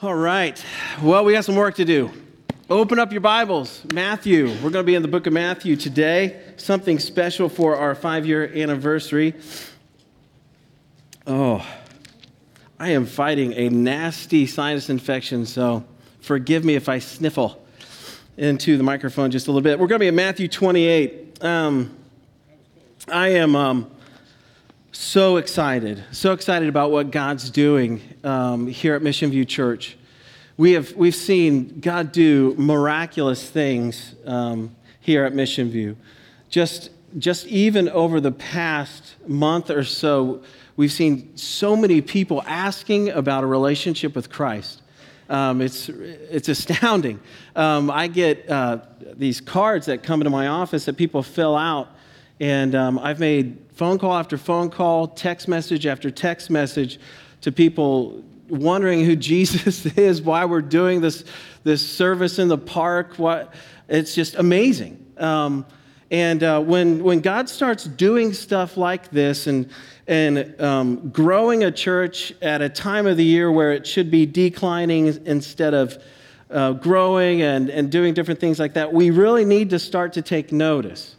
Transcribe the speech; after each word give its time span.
All 0.00 0.14
right. 0.14 0.64
Well, 1.02 1.24
we 1.24 1.32
got 1.32 1.44
some 1.44 1.56
work 1.56 1.74
to 1.74 1.84
do. 1.84 2.12
Open 2.70 3.00
up 3.00 3.10
your 3.10 3.20
Bibles. 3.20 3.82
Matthew. 3.92 4.46
We're 4.46 4.70
going 4.70 4.74
to 4.74 4.84
be 4.84 4.94
in 4.94 5.02
the 5.02 5.08
book 5.08 5.26
of 5.26 5.32
Matthew 5.32 5.74
today. 5.74 6.40
Something 6.56 7.00
special 7.00 7.48
for 7.48 7.74
our 7.74 7.96
five 7.96 8.24
year 8.24 8.46
anniversary. 8.54 9.34
Oh, 11.26 11.66
I 12.78 12.90
am 12.90 13.06
fighting 13.06 13.54
a 13.54 13.70
nasty 13.70 14.46
sinus 14.46 14.88
infection, 14.88 15.44
so 15.44 15.84
forgive 16.20 16.64
me 16.64 16.76
if 16.76 16.88
I 16.88 17.00
sniffle 17.00 17.66
into 18.36 18.76
the 18.76 18.84
microphone 18.84 19.32
just 19.32 19.48
a 19.48 19.50
little 19.50 19.64
bit. 19.64 19.80
We're 19.80 19.88
going 19.88 19.98
to 19.98 20.04
be 20.04 20.06
in 20.06 20.14
Matthew 20.14 20.46
28. 20.46 21.42
Um, 21.42 21.96
I 23.08 23.30
am. 23.30 23.56
Um, 23.56 23.90
so 24.92 25.36
excited, 25.36 26.02
so 26.12 26.32
excited 26.32 26.68
about 26.68 26.90
what 26.90 27.10
God's 27.10 27.50
doing 27.50 28.00
um, 28.24 28.66
here 28.66 28.94
at 28.94 29.02
Mission 29.02 29.30
View 29.30 29.44
Church. 29.44 29.96
We 30.56 30.72
have, 30.72 30.94
we've 30.94 31.14
seen 31.14 31.80
God 31.80 32.10
do 32.10 32.54
miraculous 32.58 33.48
things 33.48 34.14
um, 34.24 34.74
here 35.00 35.24
at 35.24 35.34
Mission 35.34 35.70
View. 35.70 35.96
Just, 36.48 36.90
just 37.18 37.46
even 37.46 37.88
over 37.90 38.20
the 38.20 38.32
past 38.32 39.14
month 39.26 39.70
or 39.70 39.84
so, 39.84 40.42
we've 40.76 40.92
seen 40.92 41.36
so 41.36 41.76
many 41.76 42.00
people 42.00 42.42
asking 42.46 43.10
about 43.10 43.44
a 43.44 43.46
relationship 43.46 44.16
with 44.16 44.30
Christ. 44.30 44.82
Um, 45.28 45.60
it's, 45.60 45.90
it's 45.90 46.48
astounding. 46.48 47.20
Um, 47.54 47.90
I 47.90 48.06
get 48.06 48.48
uh, 48.48 48.78
these 49.14 49.40
cards 49.42 49.86
that 49.86 50.02
come 50.02 50.22
into 50.22 50.30
my 50.30 50.46
office 50.46 50.86
that 50.86 50.96
people 50.96 51.22
fill 51.22 51.54
out, 51.54 51.90
and 52.40 52.74
um, 52.74 52.98
I've 52.98 53.18
made 53.18 53.58
phone 53.72 53.98
call 53.98 54.14
after 54.14 54.38
phone 54.38 54.70
call, 54.70 55.08
text 55.08 55.48
message 55.48 55.86
after 55.86 56.10
text 56.10 56.50
message 56.50 57.00
to 57.40 57.52
people 57.52 58.22
wondering 58.48 59.04
who 59.04 59.16
Jesus 59.16 59.86
is, 59.86 60.22
why 60.22 60.44
we're 60.44 60.62
doing 60.62 61.00
this, 61.00 61.24
this 61.64 61.86
service 61.86 62.38
in 62.38 62.48
the 62.48 62.58
park. 62.58 63.14
What, 63.18 63.54
it's 63.88 64.14
just 64.14 64.36
amazing. 64.36 65.04
Um, 65.16 65.66
and 66.10 66.42
uh, 66.42 66.60
when, 66.60 67.02
when 67.02 67.20
God 67.20 67.48
starts 67.48 67.84
doing 67.84 68.32
stuff 68.32 68.76
like 68.76 69.10
this 69.10 69.46
and, 69.46 69.68
and 70.06 70.58
um, 70.60 71.10
growing 71.10 71.64
a 71.64 71.70
church 71.70 72.32
at 72.40 72.62
a 72.62 72.68
time 72.68 73.06
of 73.06 73.16
the 73.16 73.24
year 73.24 73.52
where 73.52 73.72
it 73.72 73.86
should 73.86 74.10
be 74.10 74.24
declining 74.24 75.06
instead 75.26 75.74
of 75.74 76.02
uh, 76.50 76.72
growing 76.72 77.42
and, 77.42 77.68
and 77.68 77.92
doing 77.92 78.14
different 78.14 78.40
things 78.40 78.58
like 78.58 78.72
that, 78.72 78.90
we 78.90 79.10
really 79.10 79.44
need 79.44 79.68
to 79.70 79.78
start 79.78 80.14
to 80.14 80.22
take 80.22 80.50
notice 80.50 81.16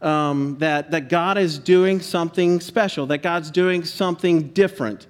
um, 0.00 0.56
that, 0.58 0.90
that 0.90 1.08
God 1.08 1.38
is 1.38 1.58
doing 1.58 2.00
something 2.00 2.60
special, 2.60 3.06
that 3.06 3.18
God's 3.22 3.50
doing 3.50 3.84
something 3.84 4.48
different. 4.48 5.06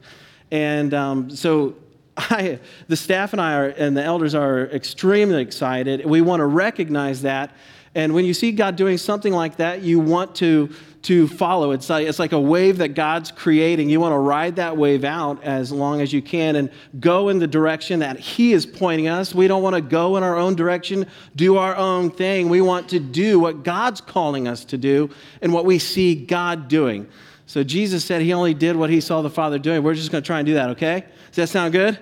And 0.50 0.94
um, 0.94 1.31
so 1.31 1.77
I, 2.17 2.58
the 2.89 2.97
staff 2.97 3.33
and 3.33 3.41
I 3.41 3.55
are, 3.55 3.69
and 3.69 3.97
the 3.97 4.03
elders 4.03 4.34
are 4.34 4.66
extremely 4.66 5.42
excited. 5.42 6.05
We 6.05 6.20
want 6.20 6.41
to 6.41 6.47
recognize 6.47 7.22
that. 7.22 7.55
And 7.98 8.14
when 8.14 8.24
you 8.24 8.32
see 8.32 8.52
God 8.52 8.77
doing 8.77 8.96
something 8.96 9.32
like 9.32 9.56
that, 9.56 9.82
you 9.82 9.98
want 9.98 10.36
to 10.36 10.70
to 11.02 11.27
follow. 11.27 11.72
It's 11.72 11.88
like, 11.88 12.06
it's 12.06 12.18
like 12.18 12.32
a 12.32 12.41
wave 12.41 12.78
that 12.78 12.88
God's 12.88 13.30
creating. 13.32 13.88
You 13.88 13.98
want 13.98 14.12
to 14.12 14.18
ride 14.18 14.56
that 14.56 14.77
wave 14.77 15.04
out 15.04 15.42
as 15.42 15.72
long 15.72 16.00
as 16.00 16.12
you 16.12 16.20
can 16.20 16.56
and 16.56 16.70
go 17.00 17.28
in 17.28 17.38
the 17.38 17.46
direction 17.46 18.00
that 18.00 18.19
He 18.19 18.52
is 18.52 18.66
pointing 18.66 19.08
us. 19.08 19.34
We 19.34 19.48
don't 19.48 19.62
want 19.62 19.74
to 19.74 19.80
go 19.80 20.16
in 20.16 20.22
our 20.22 20.36
own 20.36 20.54
direction, 20.54 21.06
do 21.34 21.56
our 21.56 21.74
own 21.74 22.10
thing. 22.10 22.48
We 22.48 22.60
want 22.60 22.88
to 22.91 23.00
do 23.00 23.41
what 23.41 23.64
God's 23.64 24.00
calling 24.00 24.46
us 24.46 24.64
to 24.66 24.78
do 24.78 25.10
and 25.42 25.52
what 25.52 25.64
we 25.64 25.80
see 25.80 26.14
God 26.14 26.69
doing. 26.69 27.08
So 27.46 27.64
Jesus 27.64 28.04
said 28.04 28.22
He 28.22 28.32
only 28.32 28.54
did 28.54 28.76
what 28.76 28.91
He 28.91 29.00
saw 29.00 29.22
the 29.22 29.30
Father 29.30 29.58
doing. 29.58 29.82
We're 29.82 29.94
just 29.94 30.12
going 30.12 30.22
to 30.22 30.26
try 30.26 30.38
and 30.38 30.46
do 30.46 30.54
that, 30.54 30.70
okay? 30.70 31.04
Does 31.28 31.36
that 31.36 31.48
sound 31.48 31.72
good? 31.72 31.98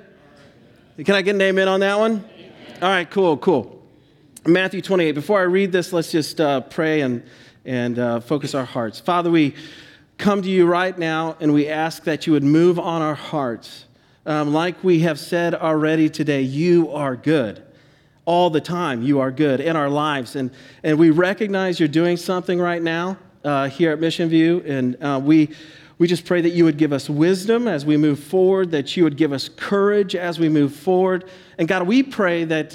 Can 1.02 1.14
I 1.14 1.22
get 1.22 1.34
an 1.34 1.40
amen 1.42 1.68
on 1.68 1.80
that 1.80 1.98
one? 1.98 2.24
All 2.82 2.88
right, 2.88 3.10
cool, 3.10 3.36
cool. 3.38 3.85
Matthew 4.46 4.80
28. 4.80 5.12
Before 5.12 5.40
I 5.40 5.44
read 5.44 5.72
this, 5.72 5.92
let's 5.92 6.12
just 6.12 6.40
uh, 6.40 6.60
pray 6.60 7.00
and 7.00 7.22
and 7.66 7.98
uh, 7.98 8.20
focus 8.20 8.54
our 8.54 8.64
hearts. 8.64 9.00
Father, 9.00 9.30
we 9.30 9.54
come 10.18 10.40
to 10.40 10.48
you 10.48 10.66
right 10.66 10.96
now 10.96 11.36
and 11.40 11.52
we 11.52 11.68
ask 11.68 12.04
that 12.04 12.26
you 12.26 12.32
would 12.32 12.44
move 12.44 12.78
on 12.78 13.02
our 13.02 13.16
hearts. 13.16 13.86
Um, 14.24 14.52
like 14.52 14.82
we 14.82 15.00
have 15.00 15.18
said 15.18 15.54
already 15.54 16.08
today, 16.08 16.42
you 16.42 16.90
are 16.92 17.16
good. 17.16 17.62
All 18.24 18.50
the 18.50 18.60
time, 18.60 19.02
you 19.02 19.20
are 19.20 19.30
good 19.30 19.60
in 19.60 19.76
our 19.76 19.88
lives. 19.88 20.36
And, 20.36 20.50
and 20.82 20.98
we 20.98 21.10
recognize 21.10 21.78
you're 21.78 21.88
doing 21.88 22.16
something 22.16 22.58
right 22.60 22.82
now 22.82 23.18
uh, 23.44 23.68
here 23.68 23.92
at 23.92 24.00
Mission 24.00 24.28
View. 24.28 24.62
And 24.64 24.96
uh, 25.02 25.20
we, 25.22 25.50
we 25.98 26.06
just 26.06 26.24
pray 26.24 26.40
that 26.40 26.50
you 26.50 26.64
would 26.64 26.76
give 26.76 26.92
us 26.92 27.10
wisdom 27.10 27.68
as 27.68 27.84
we 27.84 27.96
move 27.96 28.18
forward, 28.18 28.70
that 28.72 28.96
you 28.96 29.04
would 29.04 29.16
give 29.16 29.32
us 29.32 29.48
courage 29.48 30.14
as 30.14 30.38
we 30.38 30.48
move 30.48 30.74
forward. 30.74 31.28
And 31.58 31.68
God, 31.68 31.86
we 31.86 32.02
pray 32.02 32.44
that 32.44 32.74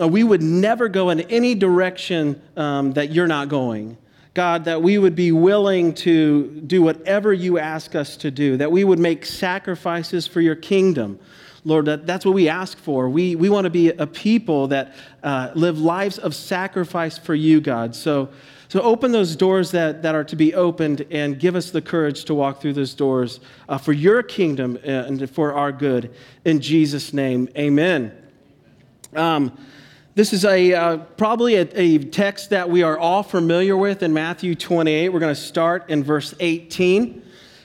uh, 0.00 0.08
we 0.08 0.24
would 0.24 0.42
never 0.42 0.88
go 0.88 1.10
in 1.10 1.20
any 1.22 1.54
direction 1.54 2.40
um, 2.56 2.92
that 2.92 3.12
you're 3.12 3.26
not 3.26 3.48
going. 3.48 3.96
God, 4.34 4.64
that 4.64 4.80
we 4.80 4.96
would 4.96 5.14
be 5.14 5.30
willing 5.30 5.92
to 5.94 6.48
do 6.62 6.80
whatever 6.80 7.34
you 7.34 7.58
ask 7.58 7.94
us 7.94 8.16
to 8.18 8.30
do, 8.30 8.56
that 8.56 8.72
we 8.72 8.82
would 8.82 8.98
make 8.98 9.26
sacrifices 9.26 10.26
for 10.26 10.40
your 10.40 10.54
kingdom. 10.54 11.18
Lord, 11.64 11.84
that, 11.84 12.06
that's 12.06 12.24
what 12.24 12.34
we 12.34 12.48
ask 12.48 12.78
for. 12.78 13.10
We, 13.10 13.36
we 13.36 13.50
want 13.50 13.66
to 13.66 13.70
be 13.70 13.90
a 13.90 14.06
people 14.06 14.68
that 14.68 14.94
uh, 15.22 15.50
live 15.54 15.78
lives 15.78 16.18
of 16.18 16.34
sacrifice 16.34 17.18
for 17.18 17.34
you, 17.34 17.60
God. 17.60 17.94
So, 17.94 18.30
so 18.68 18.80
open 18.80 19.12
those 19.12 19.36
doors 19.36 19.70
that, 19.72 20.02
that 20.02 20.14
are 20.14 20.24
to 20.24 20.34
be 20.34 20.54
opened 20.54 21.06
and 21.10 21.38
give 21.38 21.54
us 21.54 21.70
the 21.70 21.82
courage 21.82 22.24
to 22.24 22.34
walk 22.34 22.62
through 22.62 22.72
those 22.72 22.94
doors 22.94 23.40
uh, 23.68 23.76
for 23.76 23.92
your 23.92 24.22
kingdom 24.22 24.78
and 24.82 25.30
for 25.30 25.52
our 25.52 25.70
good. 25.70 26.14
In 26.46 26.58
Jesus' 26.58 27.12
name, 27.12 27.50
amen. 27.56 28.16
Um, 29.14 29.56
this 30.14 30.34
is 30.34 30.44
a, 30.44 30.74
uh, 30.74 30.96
probably 30.98 31.56
a, 31.56 31.68
a, 31.74 31.98
text 31.98 32.50
that 32.50 32.68
we 32.68 32.82
are 32.82 32.98
all 32.98 33.22
familiar 33.22 33.76
with 33.76 34.02
in 34.02 34.12
Matthew 34.12 34.54
28. 34.54 35.08
We're 35.08 35.20
going 35.20 35.34
to 35.34 35.40
start 35.40 35.88
in 35.88 36.04
verse 36.04 36.34
18. 36.38 37.22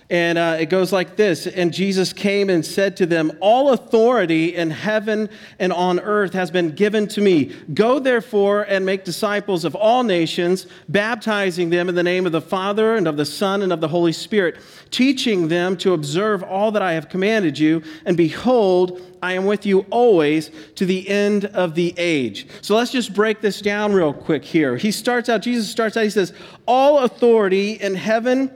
And 0.10 0.38
uh, 0.38 0.56
it 0.58 0.70
goes 0.70 0.94
like 0.94 1.18
this 1.18 1.48
And 1.48 1.74
Jesus 1.74 2.14
came 2.14 2.50
and 2.50 2.66
said 2.66 2.96
to 2.98 3.06
them, 3.06 3.32
All 3.42 3.74
authority 3.74 4.56
in 4.56 4.70
heaven 4.70 5.30
and 5.60 5.74
on 5.74 6.00
earth 6.00 6.34
has 6.34 6.50
been 6.50 6.72
given 6.72 7.08
to 7.10 7.22
me. 7.22 7.54
Go 7.74 8.00
therefore 8.00 8.64
and 8.64 8.86
make 8.86 9.04
disciples 9.04 9.66
of 9.66 9.76
all 9.76 10.04
nations, 10.04 10.66
baptizing 10.88 11.70
them 11.70 11.90
in 11.90 11.96
the 11.96 12.04
name 12.04 12.26
of 12.26 12.32
the 12.32 12.42
Father 12.42 12.96
and 12.96 13.08
of 13.08 13.18
the 13.18 13.26
Son 13.26 13.62
and 13.62 13.74
of 13.74 13.82
the 13.82 13.90
Holy 13.90 14.14
Spirit, 14.14 14.58
teaching 14.92 15.50
them 15.50 15.76
to 15.78 15.94
observe 15.94 16.42
all 16.42 16.72
that 16.72 16.82
I 16.82 16.94
have 16.94 17.10
commanded 17.10 17.60
you. 17.60 17.84
And 18.06 18.16
behold, 18.16 19.02
I 19.22 19.34
am 19.34 19.46
with 19.46 19.66
you 19.66 19.82
always 19.90 20.52
to 20.76 20.86
the 20.86 21.10
end 21.10 21.46
of 21.46 21.76
the 21.76 21.94
age. 21.98 22.48
So 22.62 22.78
let's 22.78 22.92
just 22.92 23.14
break 23.14 23.42
this 23.42 23.60
down 23.60 23.92
real 23.92 24.14
quick 24.14 24.46
here. 24.46 24.78
He 24.78 24.92
starts 24.92 25.28
out, 25.28 25.42
Jesus 25.42 25.70
starts 25.70 25.98
out, 25.98 26.04
he 26.04 26.10
says, 26.10 26.32
All 26.66 27.00
authority 27.00 27.74
in 27.74 27.96
heaven 27.96 28.52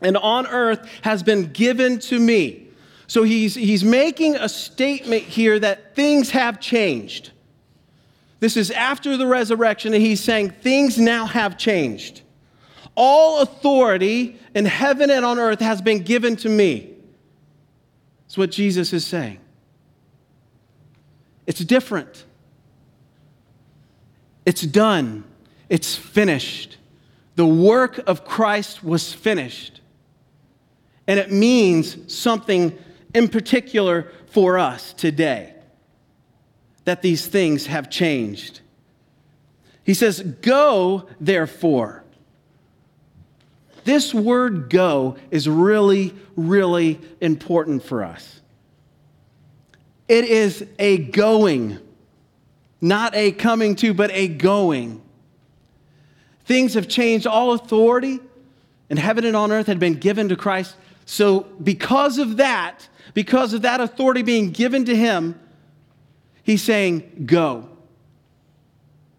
and 0.00 0.16
on 0.16 0.46
earth 0.46 0.86
has 1.02 1.22
been 1.22 1.52
given 1.52 1.98
to 2.00 2.18
me. 2.18 2.68
So 3.06 3.22
he's, 3.22 3.54
he's 3.54 3.84
making 3.84 4.36
a 4.36 4.48
statement 4.48 5.24
here 5.24 5.58
that 5.58 5.96
things 5.96 6.30
have 6.30 6.60
changed. 6.60 7.32
This 8.38 8.56
is 8.56 8.70
after 8.70 9.16
the 9.16 9.26
resurrection, 9.26 9.92
and 9.92 10.02
he's 10.02 10.22
saying 10.22 10.50
things 10.50 10.98
now 10.98 11.26
have 11.26 11.58
changed. 11.58 12.22
All 12.94 13.40
authority 13.40 14.38
in 14.54 14.64
heaven 14.64 15.10
and 15.10 15.24
on 15.24 15.38
earth 15.38 15.60
has 15.60 15.82
been 15.82 16.02
given 16.02 16.36
to 16.36 16.48
me. 16.48 16.94
That's 18.24 18.38
what 18.38 18.50
Jesus 18.50 18.92
is 18.92 19.06
saying. 19.06 19.40
It's 21.46 21.60
different. 21.60 22.24
It's 24.46 24.62
done. 24.62 25.24
It's 25.68 25.96
finished. 25.96 26.76
The 27.36 27.46
work 27.46 27.98
of 28.06 28.24
Christ 28.24 28.84
was 28.84 29.12
finished. 29.12 29.79
And 31.10 31.18
it 31.18 31.32
means 31.32 32.14
something 32.14 32.78
in 33.12 33.26
particular 33.26 34.12
for 34.28 34.60
us 34.60 34.92
today 34.92 35.52
that 36.84 37.02
these 37.02 37.26
things 37.26 37.66
have 37.66 37.90
changed. 37.90 38.60
He 39.82 39.92
says, 39.92 40.20
Go, 40.20 41.08
therefore. 41.20 42.04
This 43.82 44.14
word 44.14 44.70
go 44.70 45.16
is 45.32 45.48
really, 45.48 46.14
really 46.36 47.00
important 47.20 47.82
for 47.82 48.04
us. 48.04 48.40
It 50.06 50.26
is 50.26 50.64
a 50.78 50.96
going, 50.96 51.80
not 52.80 53.16
a 53.16 53.32
coming 53.32 53.74
to, 53.74 53.94
but 53.94 54.12
a 54.12 54.28
going. 54.28 55.02
Things 56.44 56.74
have 56.74 56.86
changed. 56.86 57.26
All 57.26 57.52
authority 57.52 58.20
in 58.88 58.96
heaven 58.96 59.24
and 59.24 59.34
on 59.34 59.50
earth 59.50 59.66
had 59.66 59.80
been 59.80 59.94
given 59.94 60.28
to 60.28 60.36
Christ. 60.36 60.76
So, 61.10 61.40
because 61.40 62.18
of 62.18 62.36
that, 62.36 62.88
because 63.14 63.52
of 63.52 63.62
that 63.62 63.80
authority 63.80 64.22
being 64.22 64.52
given 64.52 64.84
to 64.84 64.94
him, 64.94 65.40
he's 66.44 66.62
saying, 66.62 67.24
Go. 67.26 67.68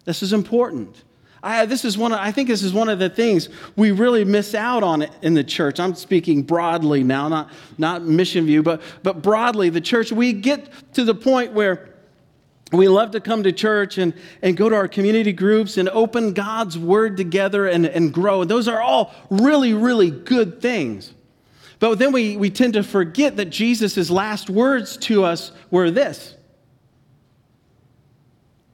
This 0.06 0.24
is 0.24 0.32
important. 0.32 1.04
I, 1.44 1.66
this 1.66 1.84
is 1.84 1.98
one 1.98 2.14
of, 2.14 2.20
I 2.20 2.32
think 2.32 2.48
this 2.48 2.64
is 2.64 2.72
one 2.72 2.88
of 2.88 2.98
the 2.98 3.10
things 3.10 3.50
we 3.76 3.92
really 3.92 4.24
miss 4.24 4.56
out 4.56 4.84
on 4.84 5.06
in 5.22 5.34
the 5.34 5.44
church. 5.44 5.82
I'm 5.82 5.94
speaking 5.94 6.44
broadly 6.44 7.04
now, 7.04 7.28
not, 7.28 7.52
not 7.78 8.04
mission 8.04 8.46
view, 8.46 8.64
but, 8.64 8.82
but 9.04 9.22
broadly, 9.22 9.70
the 9.70 9.82
church. 9.82 10.14
We 10.14 10.32
get 10.32 10.94
to 10.94 11.04
the 11.04 11.14
point 11.14 11.52
where 11.52 11.90
we 12.72 12.88
love 12.88 13.12
to 13.12 13.20
come 13.20 13.44
to 13.44 13.52
church 13.52 13.98
and, 13.98 14.14
and 14.42 14.56
go 14.56 14.70
to 14.70 14.76
our 14.78 14.88
community 14.88 15.34
groups 15.34 15.76
and 15.76 15.90
open 15.90 16.32
God's 16.32 16.78
word 16.78 17.18
together 17.18 17.68
and, 17.68 17.86
and 17.86 18.14
grow. 18.14 18.44
And 18.44 18.50
those 18.50 18.70
are 18.70 18.80
all 18.80 19.14
really, 19.30 19.74
really 19.74 20.10
good 20.10 20.62
things. 20.62 21.16
But 21.81 21.98
then 21.98 22.12
we, 22.12 22.38
we 22.38 22.51
tend 22.51 22.74
to 22.74 22.83
forget 22.83 23.38
that 23.38 23.45
Jesus' 23.45 24.12
last 24.12 24.51
words 24.51 24.98
to 24.98 25.25
us 25.25 25.51
were 25.72 25.89
this 25.89 26.36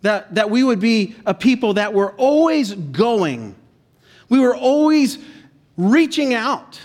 that, 0.01 0.35
that 0.35 0.49
we 0.51 0.63
would 0.63 0.79
be 0.79 1.15
a 1.25 1.33
people 1.33 1.73
that 1.73 1.93
were 1.93 2.11
always 2.13 2.73
going. 2.73 3.55
We 4.29 4.39
were 4.39 4.55
always 4.55 5.17
reaching 5.75 6.33
out, 6.33 6.79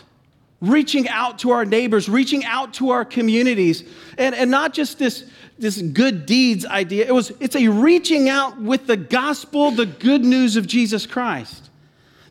reaching 0.61 1.09
out 1.09 1.41
to 1.41 1.51
our 1.51 1.65
neighbors, 1.65 2.09
reaching 2.09 2.45
out 2.45 2.75
to 2.75 2.91
our 2.91 3.05
communities, 3.05 3.85
and, 4.17 4.35
and 4.35 4.51
not 4.51 4.73
just 4.73 4.99
this, 4.99 5.25
this 5.59 5.81
good 5.81 6.25
deeds 6.25 6.65
idea. 6.65 7.07
It 7.07 7.15
was, 7.15 7.33
it's 7.39 7.55
a 7.55 7.69
reaching 7.69 8.29
out 8.29 8.61
with 8.61 8.87
the 8.87 8.97
gospel, 8.97 9.71
the 9.71 9.87
good 9.87 10.25
news 10.25 10.57
of 10.57 10.67
Jesus 10.67 11.07
Christ. 11.07 11.69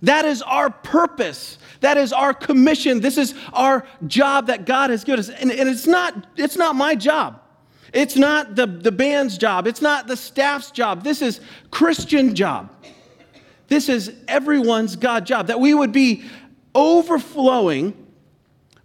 That 0.01 0.25
is 0.25 0.41
our 0.41 0.71
purpose. 0.71 1.59
That 1.81 1.97
is 1.97 2.13
our 2.13 2.33
commission. 2.33 3.01
This 3.01 3.17
is 3.17 3.35
our 3.53 3.85
job 4.07 4.47
that 4.47 4.65
God 4.65 4.89
has 4.89 5.03
given 5.03 5.19
us. 5.19 5.29
And, 5.29 5.51
and 5.51 5.67
it's, 5.67 5.87
not, 5.87 6.27
it's 6.37 6.55
not 6.55 6.75
my 6.75 6.95
job. 6.95 7.41
It's 7.93 8.15
not 8.15 8.55
the, 8.55 8.65
the 8.67 8.91
band's 8.91 9.37
job. 9.37 9.67
It's 9.67 9.81
not 9.81 10.07
the 10.07 10.15
staff's 10.15 10.71
job. 10.71 11.03
This 11.03 11.21
is 11.21 11.41
Christian 11.71 12.35
job. 12.35 12.69
This 13.67 13.89
is 13.89 14.13
everyone's 14.27 14.95
God 14.95 15.25
job. 15.25 15.47
That 15.47 15.59
we 15.59 15.73
would 15.73 15.91
be 15.91 16.23
overflowing 16.73 17.97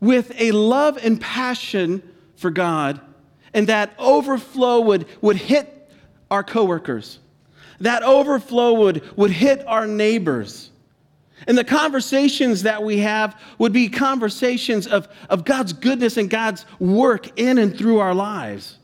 with 0.00 0.32
a 0.38 0.52
love 0.52 0.98
and 1.02 1.20
passion 1.20 2.02
for 2.36 2.50
God, 2.50 3.00
and 3.54 3.66
that 3.68 3.94
overflow 3.98 4.80
would, 4.80 5.06
would 5.20 5.36
hit 5.36 5.90
our 6.30 6.42
coworkers. 6.42 7.18
That 7.80 8.02
overflow 8.02 8.74
would, 8.74 9.16
would 9.16 9.30
hit 9.30 9.66
our 9.66 9.86
neighbors. 9.86 10.70
And 11.46 11.56
the 11.56 11.64
conversations 11.64 12.62
that 12.62 12.82
we 12.82 12.98
have 12.98 13.40
would 13.58 13.72
be 13.72 13.88
conversations 13.88 14.86
of, 14.86 15.08
of 15.28 15.44
God's 15.44 15.72
goodness 15.72 16.16
and 16.16 16.30
God's 16.30 16.64
work 16.78 17.38
in 17.38 17.58
and 17.58 17.76
through 17.76 17.98
our 17.98 18.14
lives. 18.14 18.78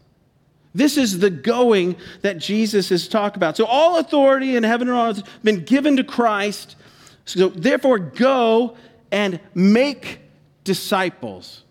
This 0.74 0.96
is 0.96 1.18
the 1.18 1.30
going 1.30 1.96
that 2.22 2.38
Jesus 2.38 2.90
is 2.90 3.08
talking 3.08 3.36
about. 3.36 3.56
So, 3.56 3.66
all 3.66 3.98
authority 3.98 4.56
in 4.56 4.62
heaven 4.62 4.88
and 4.88 4.96
on 4.96 5.10
earth 5.10 5.16
has 5.16 5.28
been 5.42 5.64
given 5.64 5.96
to 5.96 6.04
Christ. 6.04 6.76
So, 7.24 7.48
therefore, 7.48 7.98
go 7.98 8.76
and 9.10 9.38
make 9.54 10.20
disciples. 10.64 11.62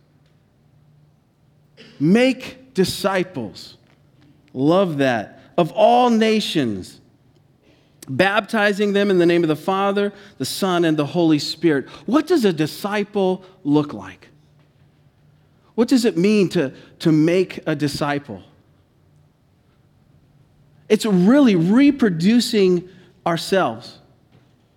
Make 2.00 2.74
disciples. 2.74 3.78
Love 4.54 5.00
that. 5.00 5.40
Of 5.58 5.72
all 5.72 6.10
nations, 6.10 7.01
baptizing 8.18 8.94
them 8.94 9.10
in 9.10 9.18
the 9.18 9.26
name 9.26 9.44
of 9.44 9.48
the 9.48 9.56
Father, 9.56 10.14
the 10.38 10.46
Son, 10.46 10.86
and 10.86 10.98
the 10.98 11.06
Holy 11.06 11.40
Spirit. 11.40 11.88
What 12.06 12.28
does 12.28 12.46
a 12.46 12.54
disciple 12.54 13.44
look 13.64 13.94
like? 13.94 14.30
What 15.76 15.88
does 15.88 16.06
it 16.06 16.18
mean 16.18 16.50
to, 16.50 16.74
to 17.00 17.12
make 17.12 17.60
a 17.66 17.76
disciple? 17.76 18.44
It's 20.90 21.06
really 21.06 21.56
reproducing 21.56 22.90
ourselves. 23.26 24.01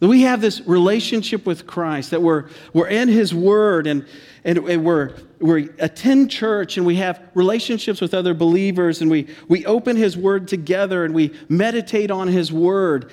That 0.04 0.08
we 0.08 0.20
have 0.20 0.42
this 0.42 0.60
relationship 0.66 1.46
with 1.46 1.66
Christ, 1.66 2.10
that 2.10 2.20
we're, 2.20 2.50
we're 2.74 2.88
in 2.88 3.08
His 3.08 3.34
Word 3.34 3.86
and, 3.86 4.04
and, 4.44 4.58
and 4.58 4.84
we're, 4.84 5.14
we 5.38 5.70
attend 5.78 6.30
church 6.30 6.76
and 6.76 6.84
we 6.84 6.96
have 6.96 7.22
relationships 7.32 8.02
with 8.02 8.12
other 8.12 8.34
believers 8.34 9.00
and 9.00 9.10
we, 9.10 9.28
we 9.48 9.64
open 9.64 9.96
His 9.96 10.14
Word 10.14 10.46
together 10.46 11.06
and 11.06 11.14
we 11.14 11.32
meditate 11.48 12.10
on 12.10 12.28
His 12.28 12.52
Word. 12.52 13.12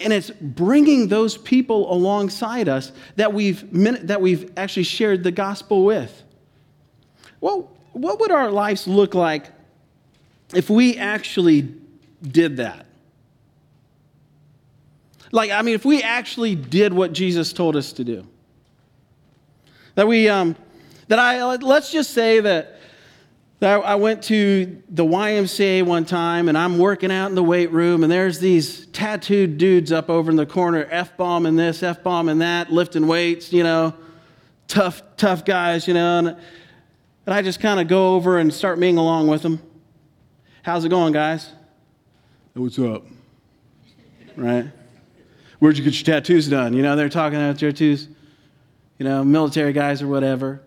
And 0.00 0.12
it's 0.12 0.28
bringing 0.28 1.08
those 1.08 1.38
people 1.38 1.90
alongside 1.90 2.68
us 2.68 2.92
that 3.16 3.32
we've, 3.32 3.66
that 4.06 4.20
we've 4.20 4.52
actually 4.58 4.82
shared 4.82 5.24
the 5.24 5.32
gospel 5.32 5.86
with. 5.86 6.24
Well, 7.40 7.70
what 7.92 8.20
would 8.20 8.32
our 8.32 8.50
lives 8.50 8.86
look 8.86 9.14
like 9.14 9.46
if 10.52 10.68
we 10.68 10.98
actually 10.98 11.74
did 12.22 12.58
that. 12.58 12.84
Like, 15.30 15.50
I 15.50 15.62
mean, 15.62 15.74
if 15.74 15.84
we 15.84 16.02
actually 16.02 16.54
did 16.54 16.92
what 16.92 17.12
Jesus 17.12 17.52
told 17.52 17.76
us 17.76 17.92
to 17.94 18.04
do, 18.04 18.26
that 19.94 20.06
we, 20.06 20.28
um, 20.28 20.56
that 21.08 21.18
I, 21.18 21.56
let's 21.56 21.90
just 21.90 22.10
say 22.10 22.40
that, 22.40 22.78
that 23.60 23.84
I 23.84 23.96
went 23.96 24.22
to 24.24 24.82
the 24.88 25.04
YMCA 25.04 25.82
one 25.82 26.04
time 26.04 26.48
and 26.48 26.56
I'm 26.56 26.78
working 26.78 27.10
out 27.10 27.28
in 27.28 27.34
the 27.34 27.42
weight 27.42 27.72
room 27.72 28.04
and 28.04 28.12
there's 28.12 28.38
these 28.38 28.86
tattooed 28.86 29.58
dudes 29.58 29.90
up 29.90 30.08
over 30.08 30.30
in 30.30 30.36
the 30.36 30.46
corner, 30.46 30.86
F 30.90 31.16
bomb 31.16 31.46
and 31.46 31.58
this, 31.58 31.82
F 31.82 32.02
bomb 32.02 32.28
and 32.28 32.40
that, 32.40 32.70
lifting 32.72 33.06
weights, 33.06 33.52
you 33.52 33.64
know, 33.64 33.94
tough, 34.68 35.02
tough 35.16 35.44
guys, 35.44 35.88
you 35.88 35.94
know. 35.94 36.18
And, 36.20 36.28
and 36.28 37.34
I 37.34 37.42
just 37.42 37.60
kind 37.60 37.80
of 37.80 37.88
go 37.88 38.14
over 38.14 38.38
and 38.38 38.54
start 38.54 38.78
mingling 38.78 39.04
along 39.04 39.26
with 39.26 39.42
them. 39.42 39.60
How's 40.62 40.84
it 40.84 40.90
going, 40.90 41.12
guys? 41.12 41.50
What's 42.54 42.78
up? 42.78 43.04
Right? 44.36 44.66
Where'd 45.58 45.76
you 45.76 45.84
get 45.84 45.94
your 45.94 46.14
tattoos 46.14 46.48
done? 46.48 46.72
You 46.72 46.82
know, 46.82 46.94
they're 46.96 47.08
talking 47.08 47.38
about 47.38 47.58
tattoos, 47.58 48.08
you 48.98 49.04
know, 49.04 49.24
military 49.24 49.72
guys 49.72 50.02
or 50.02 50.08
whatever. 50.08 50.62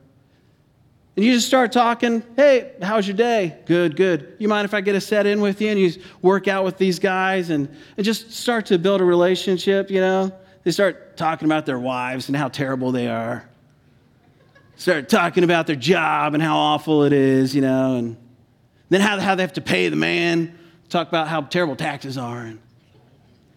And 1.15 1.25
you 1.25 1.33
just 1.33 1.47
start 1.47 1.71
talking, 1.71 2.23
hey, 2.35 2.73
how's 2.81 3.07
your 3.07 3.17
day? 3.17 3.57
Good, 3.65 3.95
good. 3.95 4.35
You 4.39 4.47
mind 4.47 4.65
if 4.65 4.73
I 4.73 4.81
get 4.81 4.95
a 4.95 5.01
set 5.01 5.25
in 5.25 5.41
with 5.41 5.61
you? 5.61 5.69
And 5.69 5.79
you 5.79 5.91
work 6.21 6.47
out 6.47 6.63
with 6.63 6.77
these 6.77 6.99
guys 6.99 7.49
and, 7.49 7.69
and 7.97 8.05
just 8.05 8.31
start 8.31 8.65
to 8.67 8.79
build 8.79 9.01
a 9.01 9.03
relationship, 9.03 9.91
you 9.91 9.99
know? 9.99 10.31
They 10.63 10.71
start 10.71 11.17
talking 11.17 11.47
about 11.47 11.65
their 11.65 11.79
wives 11.79 12.27
and 12.27 12.37
how 12.37 12.47
terrible 12.47 12.91
they 12.91 13.07
are. 13.07 13.47
Start 14.77 15.09
talking 15.09 15.43
about 15.43 15.67
their 15.67 15.75
job 15.75 16.33
and 16.33 16.41
how 16.41 16.57
awful 16.57 17.03
it 17.03 17.13
is, 17.13 17.53
you 17.53 17.61
know, 17.61 17.95
and 17.95 18.17
then 18.89 19.01
how, 19.01 19.19
how 19.19 19.35
they 19.35 19.43
have 19.43 19.53
to 19.53 19.61
pay 19.61 19.89
the 19.89 19.95
man 19.95 20.57
talk 20.91 21.07
about 21.07 21.27
how 21.27 21.41
terrible 21.41 21.75
taxes 21.75 22.17
are. 22.17 22.41
And, 22.41 22.59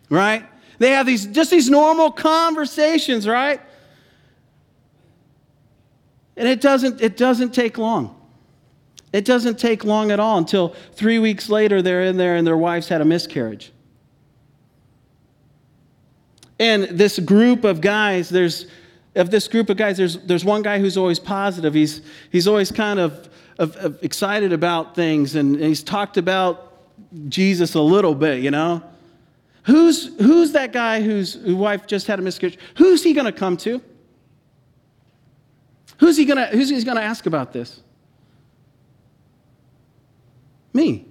right? 0.08 0.46
They 0.78 0.90
have 0.90 1.06
these 1.06 1.26
just 1.26 1.50
these 1.50 1.70
normal 1.70 2.10
conversations, 2.10 3.26
right? 3.26 3.60
And 6.36 6.48
it 6.48 6.60
doesn't, 6.60 7.00
it 7.00 7.16
doesn't 7.16 7.54
take 7.54 7.78
long. 7.78 8.20
It 9.12 9.24
doesn't 9.24 9.58
take 9.58 9.84
long 9.84 10.10
at 10.10 10.18
all 10.18 10.38
until 10.38 10.70
three 10.94 11.20
weeks 11.20 11.48
later 11.48 11.80
they're 11.80 12.02
in 12.02 12.16
there 12.16 12.34
and 12.34 12.44
their 12.46 12.56
wives 12.56 12.88
had 12.88 13.00
a 13.00 13.04
miscarriage. 13.04 13.72
And 16.58 16.84
this 16.84 17.18
group 17.20 17.62
of 17.64 17.80
guys, 17.80 18.28
there's 18.28 18.66
of 19.14 19.30
this 19.30 19.46
group 19.46 19.70
of 19.70 19.76
guys, 19.76 19.96
there's, 19.96 20.18
there's 20.18 20.44
one 20.44 20.62
guy 20.62 20.80
who's 20.80 20.96
always 20.96 21.20
positive. 21.20 21.72
He's, 21.72 22.02
he's 22.32 22.48
always 22.48 22.72
kind 22.72 22.98
of, 22.98 23.28
of, 23.58 23.76
of 23.76 24.02
excited 24.02 24.52
about 24.52 24.96
things, 24.96 25.36
and, 25.36 25.54
and 25.54 25.64
he's 25.64 25.84
talked 25.84 26.16
about 26.16 26.72
Jesus 27.28 27.74
a 27.74 27.80
little 27.80 28.14
bit, 28.14 28.42
you 28.42 28.50
know? 28.50 28.82
Who's, 29.64 30.14
who's 30.18 30.52
that 30.52 30.72
guy 30.72 31.00
whose, 31.00 31.36
wife 31.36 31.86
just 31.86 32.06
had 32.06 32.18
a 32.18 32.22
miscarriage? 32.22 32.58
Who's 32.76 33.02
he 33.02 33.14
going 33.14 33.26
to 33.26 33.32
come 33.32 33.56
to? 33.58 33.82
Who's 35.98 36.16
he 36.16 36.24
going 36.24 36.36
to 36.36 36.46
who's 36.46 36.68
he 36.68 36.82
going 36.82 36.96
to 36.96 37.02
ask 37.02 37.26
about 37.26 37.52
this? 37.52 37.80
Me. 40.72 41.06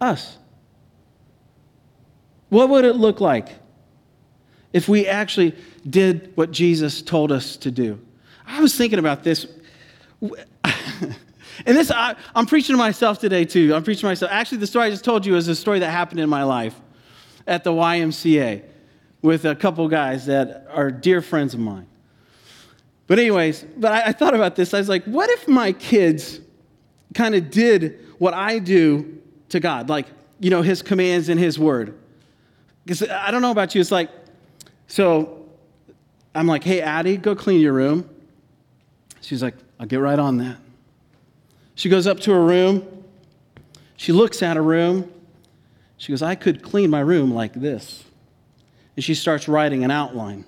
Us. 0.00 0.36
What 2.48 2.68
would 2.68 2.84
it 2.84 2.96
look 2.96 3.20
like 3.20 3.48
if 4.72 4.88
we 4.88 5.06
actually 5.06 5.54
did 5.88 6.32
what 6.34 6.50
Jesus 6.50 7.00
told 7.00 7.30
us 7.32 7.56
to 7.58 7.70
do? 7.70 8.00
I 8.46 8.60
was 8.60 8.76
thinking 8.76 8.98
about 8.98 9.22
this. 9.22 9.46
And 11.66 11.76
this, 11.76 11.90
I, 11.90 12.16
am 12.34 12.46
preaching 12.46 12.74
to 12.74 12.76
myself 12.76 13.20
today 13.20 13.44
too. 13.44 13.74
I'm 13.74 13.84
preaching 13.84 14.00
to 14.00 14.06
myself. 14.06 14.32
Actually, 14.32 14.58
the 14.58 14.66
story 14.66 14.86
I 14.86 14.90
just 14.90 15.04
told 15.04 15.24
you 15.24 15.36
is 15.36 15.46
a 15.46 15.54
story 15.54 15.78
that 15.78 15.90
happened 15.90 16.18
in 16.18 16.28
my 16.28 16.42
life 16.42 16.74
at 17.46 17.64
the 17.64 17.72
YMCA 17.72 18.62
with 19.22 19.44
a 19.44 19.54
couple 19.54 19.88
guys 19.88 20.26
that 20.26 20.66
are 20.70 20.90
dear 20.90 21.20
friends 21.20 21.54
of 21.54 21.60
mine. 21.60 21.86
But, 23.06 23.18
anyways, 23.18 23.64
but 23.76 23.92
I, 23.92 24.06
I 24.06 24.12
thought 24.12 24.34
about 24.34 24.56
this. 24.56 24.72
I 24.74 24.78
was 24.78 24.88
like, 24.88 25.04
what 25.04 25.30
if 25.30 25.46
my 25.46 25.72
kids 25.72 26.40
kind 27.14 27.34
of 27.34 27.50
did 27.50 28.00
what 28.18 28.34
I 28.34 28.58
do 28.58 29.20
to 29.50 29.60
God? 29.60 29.88
Like, 29.88 30.06
you 30.40 30.50
know, 30.50 30.62
his 30.62 30.82
commands 30.82 31.28
and 31.28 31.38
his 31.38 31.58
word. 31.58 31.98
Because 32.84 33.02
I 33.08 33.30
don't 33.30 33.42
know 33.42 33.50
about 33.50 33.74
you. 33.74 33.80
It's 33.80 33.90
like, 33.90 34.10
so 34.86 35.48
I'm 36.34 36.46
like, 36.46 36.64
hey, 36.64 36.80
Addie, 36.80 37.16
go 37.16 37.34
clean 37.34 37.60
your 37.60 37.72
room. 37.72 38.08
She's 39.20 39.42
like, 39.42 39.54
I'll 39.80 39.86
get 39.86 40.00
right 40.00 40.18
on 40.18 40.36
that. 40.38 40.58
She 41.74 41.88
goes 41.88 42.06
up 42.06 42.20
to 42.20 42.32
her 42.32 42.44
room. 42.44 43.04
She 43.96 44.12
looks 44.12 44.42
at 44.42 44.56
her 44.56 44.62
room. 44.62 45.10
She 45.96 46.12
goes, 46.12 46.22
I 46.22 46.34
could 46.34 46.62
clean 46.62 46.90
my 46.90 47.00
room 47.00 47.32
like 47.32 47.54
this. 47.54 48.04
and 48.96 49.04
she 49.04 49.14
starts 49.14 49.48
writing 49.48 49.84
an 49.84 49.90
outline 49.90 50.44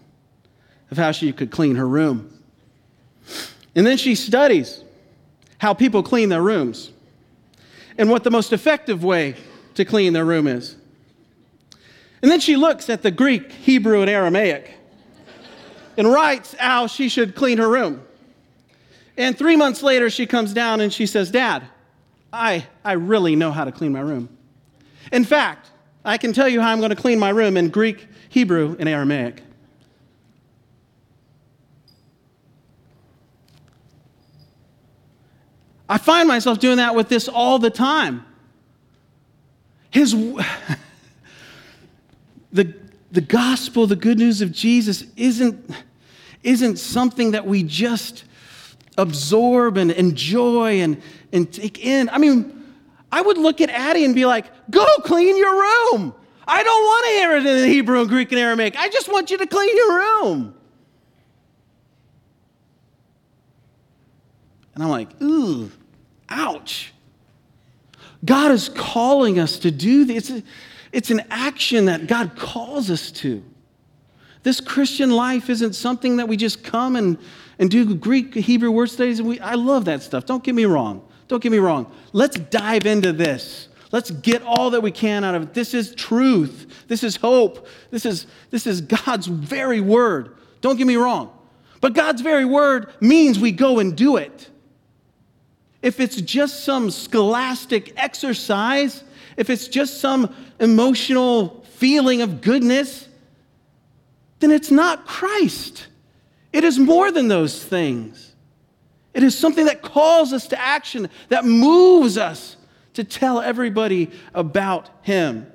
of 0.90 0.96
how 0.96 1.12
she 1.12 1.32
could 1.32 1.50
clean 1.50 1.76
her 1.76 1.86
room. 1.86 2.42
And 3.74 3.86
then 3.86 3.96
she 3.96 4.14
studies 4.14 4.84
how 5.58 5.74
people 5.74 6.02
clean 6.02 6.28
their 6.28 6.42
rooms 6.42 6.90
and 7.98 8.08
what 8.10 8.24
the 8.24 8.30
most 8.30 8.52
effective 8.52 9.02
way 9.02 9.34
to 9.74 9.84
clean 9.84 10.12
their 10.12 10.24
room 10.24 10.46
is. 10.46 10.76
And 12.22 12.30
then 12.30 12.40
she 12.40 12.56
looks 12.56 12.88
at 12.88 13.02
the 13.02 13.10
Greek, 13.10 13.52
Hebrew, 13.52 14.00
and 14.00 14.10
Aramaic 14.10 14.74
and 15.96 16.10
writes 16.12 16.54
how 16.54 16.86
she 16.86 17.08
should 17.08 17.34
clean 17.34 17.58
her 17.58 17.68
room. 17.68 18.02
And 19.16 19.36
three 19.36 19.56
months 19.56 19.82
later, 19.82 20.10
she 20.10 20.26
comes 20.26 20.52
down 20.52 20.80
and 20.80 20.92
she 20.92 21.06
says, 21.06 21.30
Dad, 21.30 21.62
I, 22.32 22.66
I 22.84 22.92
really 22.92 23.34
know 23.34 23.50
how 23.50 23.64
to 23.64 23.72
clean 23.72 23.92
my 23.92 24.00
room. 24.00 24.35
In 25.12 25.24
fact, 25.24 25.70
I 26.04 26.18
can 26.18 26.32
tell 26.32 26.48
you 26.48 26.60
how 26.60 26.70
I'm 26.70 26.78
going 26.78 26.90
to 26.90 26.96
clean 26.96 27.18
my 27.18 27.30
room 27.30 27.56
in 27.56 27.68
Greek, 27.68 28.06
Hebrew, 28.28 28.76
and 28.78 28.88
Aramaic. 28.88 29.42
I 35.88 35.98
find 35.98 36.26
myself 36.26 36.58
doing 36.58 36.78
that 36.78 36.94
with 36.94 37.08
this 37.08 37.28
all 37.28 37.58
the 37.58 37.70
time. 37.70 38.24
His, 39.90 40.12
the, 42.52 42.74
the 43.12 43.20
gospel, 43.20 43.86
the 43.86 43.96
good 43.96 44.18
news 44.18 44.42
of 44.42 44.52
Jesus, 44.52 45.04
isn't, 45.16 45.70
isn't 46.42 46.78
something 46.78 47.32
that 47.32 47.46
we 47.46 47.62
just 47.62 48.24
absorb 48.98 49.76
and 49.76 49.90
enjoy 49.90 50.80
and, 50.80 51.00
and 51.32 51.52
take 51.52 51.84
in. 51.84 52.08
I 52.08 52.18
mean, 52.18 52.55
I 53.10 53.22
would 53.22 53.38
look 53.38 53.60
at 53.60 53.70
Addie 53.70 54.04
and 54.04 54.14
be 54.14 54.26
like, 54.26 54.46
go 54.70 54.84
clean 55.04 55.36
your 55.36 55.54
room. 55.54 56.14
I 56.48 56.62
don't 56.62 56.84
want 56.84 57.06
to 57.06 57.10
hear 57.12 57.36
it 57.36 57.46
in 57.46 57.68
Hebrew 57.70 58.00
and 58.00 58.08
Greek 58.08 58.30
and 58.32 58.40
Aramaic. 58.40 58.76
I 58.76 58.88
just 58.88 59.10
want 59.10 59.30
you 59.30 59.38
to 59.38 59.46
clean 59.46 59.76
your 59.76 59.96
room. 59.96 60.54
And 64.74 64.84
I'm 64.84 64.90
like, 64.90 65.20
ooh, 65.22 65.70
ouch. 66.28 66.92
God 68.24 68.50
is 68.50 68.68
calling 68.68 69.38
us 69.38 69.58
to 69.60 69.70
do 69.70 70.04
this. 70.04 70.30
It's, 70.30 70.46
it's 70.92 71.10
an 71.10 71.22
action 71.30 71.86
that 71.86 72.06
God 72.06 72.36
calls 72.36 72.90
us 72.90 73.10
to. 73.12 73.42
This 74.42 74.60
Christian 74.60 75.10
life 75.10 75.50
isn't 75.50 75.74
something 75.74 76.18
that 76.18 76.28
we 76.28 76.36
just 76.36 76.62
come 76.62 76.96
and, 76.96 77.18
and 77.58 77.70
do 77.70 77.94
Greek, 77.94 78.34
Hebrew 78.34 78.70
word 78.70 78.90
studies. 78.90 79.20
We, 79.20 79.40
I 79.40 79.54
love 79.54 79.86
that 79.86 80.02
stuff. 80.02 80.26
Don't 80.26 80.44
get 80.44 80.54
me 80.54 80.66
wrong. 80.66 81.05
Don't 81.28 81.42
get 81.42 81.52
me 81.52 81.58
wrong. 81.58 81.90
Let's 82.12 82.38
dive 82.38 82.86
into 82.86 83.12
this. 83.12 83.68
Let's 83.92 84.10
get 84.10 84.42
all 84.42 84.70
that 84.70 84.80
we 84.80 84.90
can 84.90 85.24
out 85.24 85.34
of 85.34 85.42
it. 85.42 85.54
This 85.54 85.74
is 85.74 85.94
truth. 85.94 86.84
This 86.88 87.02
is 87.02 87.16
hope. 87.16 87.66
This 87.90 88.04
is, 88.04 88.26
this 88.50 88.66
is 88.66 88.80
God's 88.80 89.26
very 89.26 89.80
word. 89.80 90.36
Don't 90.60 90.76
get 90.76 90.86
me 90.86 90.96
wrong. 90.96 91.32
But 91.80 91.94
God's 91.94 92.20
very 92.22 92.44
word 92.44 92.92
means 93.00 93.38
we 93.38 93.52
go 93.52 93.78
and 93.78 93.96
do 93.96 94.16
it 94.16 94.50
if 95.86 96.00
it's 96.00 96.20
just 96.20 96.64
some 96.64 96.90
scholastic 96.90 97.92
exercise, 97.96 99.04
if 99.36 99.48
it's 99.48 99.68
just 99.68 100.00
some 100.00 100.34
emotional 100.58 101.64
feeling 101.74 102.22
of 102.22 102.40
goodness, 102.40 103.08
then 104.40 104.50
it's 104.50 104.72
not 104.72 105.06
Christ. 105.06 105.86
It 106.52 106.64
is 106.64 106.76
more 106.76 107.12
than 107.12 107.28
those 107.28 107.62
things. 107.62 108.25
It 109.16 109.22
is 109.22 109.36
something 109.36 109.64
that 109.64 109.80
calls 109.80 110.34
us 110.34 110.46
to 110.48 110.60
action, 110.60 111.08
that 111.30 111.46
moves 111.46 112.18
us 112.18 112.58
to 112.92 113.02
tell 113.02 113.40
everybody 113.40 114.10
about 114.34 114.90
Him. 115.00 115.50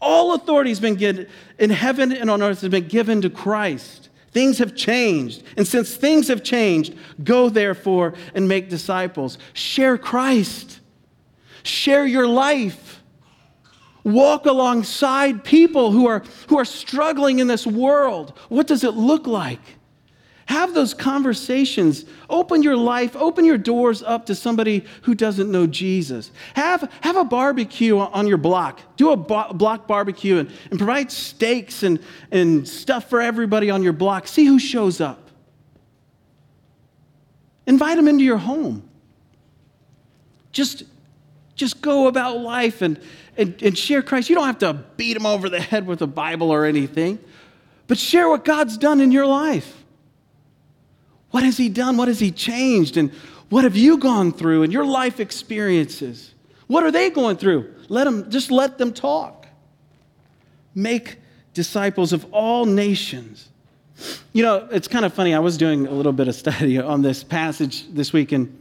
All 0.00 0.32
authority 0.32 0.70
has 0.70 0.80
been 0.80 0.94
given 0.94 1.26
in 1.58 1.68
heaven 1.68 2.12
and 2.12 2.30
on 2.30 2.42
earth 2.42 2.62
has 2.62 2.70
been 2.70 2.88
given 2.88 3.20
to 3.20 3.28
Christ. 3.28 4.08
Things 4.30 4.56
have 4.56 4.74
changed. 4.74 5.42
And 5.58 5.68
since 5.68 5.94
things 5.94 6.28
have 6.28 6.42
changed, 6.42 6.94
go 7.22 7.50
therefore 7.50 8.14
and 8.34 8.48
make 8.48 8.70
disciples. 8.70 9.36
Share 9.52 9.98
Christ. 9.98 10.80
Share 11.62 12.06
your 12.06 12.26
life. 12.26 13.02
Walk 14.02 14.46
alongside 14.46 15.44
people 15.44 15.92
who 15.92 16.06
are, 16.06 16.22
who 16.48 16.58
are 16.58 16.64
struggling 16.64 17.38
in 17.38 17.48
this 17.48 17.66
world. 17.66 18.32
What 18.48 18.66
does 18.66 18.82
it 18.82 18.94
look 18.94 19.26
like? 19.26 19.60
Have 20.46 20.74
those 20.74 20.92
conversations. 20.92 22.04
Open 22.28 22.62
your 22.62 22.76
life, 22.76 23.16
open 23.16 23.44
your 23.44 23.56
doors 23.56 24.02
up 24.02 24.26
to 24.26 24.34
somebody 24.34 24.84
who 25.02 25.14
doesn't 25.14 25.50
know 25.50 25.66
Jesus. 25.66 26.30
Have, 26.54 26.90
have 27.00 27.16
a 27.16 27.24
barbecue 27.24 27.98
on 27.98 28.26
your 28.26 28.36
block. 28.36 28.80
Do 28.96 29.12
a 29.12 29.16
block 29.16 29.86
barbecue 29.86 30.38
and, 30.38 30.50
and 30.70 30.78
provide 30.78 31.10
steaks 31.10 31.82
and, 31.82 31.98
and 32.30 32.68
stuff 32.68 33.08
for 33.08 33.22
everybody 33.22 33.70
on 33.70 33.82
your 33.82 33.94
block. 33.94 34.28
See 34.28 34.44
who 34.44 34.58
shows 34.58 35.00
up. 35.00 35.30
Invite 37.66 37.96
them 37.96 38.08
into 38.08 38.24
your 38.24 38.38
home. 38.38 38.86
Just, 40.52 40.84
just 41.56 41.80
go 41.80 42.06
about 42.06 42.38
life 42.38 42.82
and, 42.82 43.00
and, 43.38 43.60
and 43.62 43.76
share 43.76 44.02
Christ. 44.02 44.28
You 44.28 44.36
don't 44.36 44.46
have 44.46 44.58
to 44.58 44.74
beat 44.96 45.14
them 45.14 45.24
over 45.24 45.48
the 45.48 45.60
head 45.60 45.86
with 45.86 46.02
a 46.02 46.06
Bible 46.06 46.50
or 46.50 46.66
anything, 46.66 47.18
but 47.86 47.96
share 47.96 48.28
what 48.28 48.44
God's 48.44 48.76
done 48.76 49.00
in 49.00 49.10
your 49.10 49.26
life. 49.26 49.83
What 51.34 51.42
has 51.42 51.56
He 51.56 51.68
done? 51.68 51.96
What 51.96 52.06
has 52.06 52.20
He 52.20 52.30
changed? 52.30 52.96
And 52.96 53.10
what 53.48 53.64
have 53.64 53.74
you 53.74 53.98
gone 53.98 54.30
through 54.30 54.62
in 54.62 54.70
your 54.70 54.84
life 54.84 55.18
experiences? 55.18 56.32
What 56.68 56.84
are 56.84 56.92
they 56.92 57.10
going 57.10 57.38
through? 57.38 57.74
Let 57.88 58.04
them, 58.04 58.30
just 58.30 58.52
let 58.52 58.78
them 58.78 58.92
talk. 58.92 59.48
Make 60.76 61.16
disciples 61.52 62.12
of 62.12 62.24
all 62.32 62.66
nations. 62.66 63.48
You 64.32 64.44
know, 64.44 64.68
it's 64.70 64.86
kind 64.86 65.04
of 65.04 65.12
funny. 65.12 65.34
I 65.34 65.40
was 65.40 65.56
doing 65.56 65.88
a 65.88 65.90
little 65.90 66.12
bit 66.12 66.28
of 66.28 66.36
study 66.36 66.78
on 66.94 67.02
this 67.02 67.24
passage 67.24 67.92
this 67.92 68.12
week, 68.12 68.30
and 68.30 68.56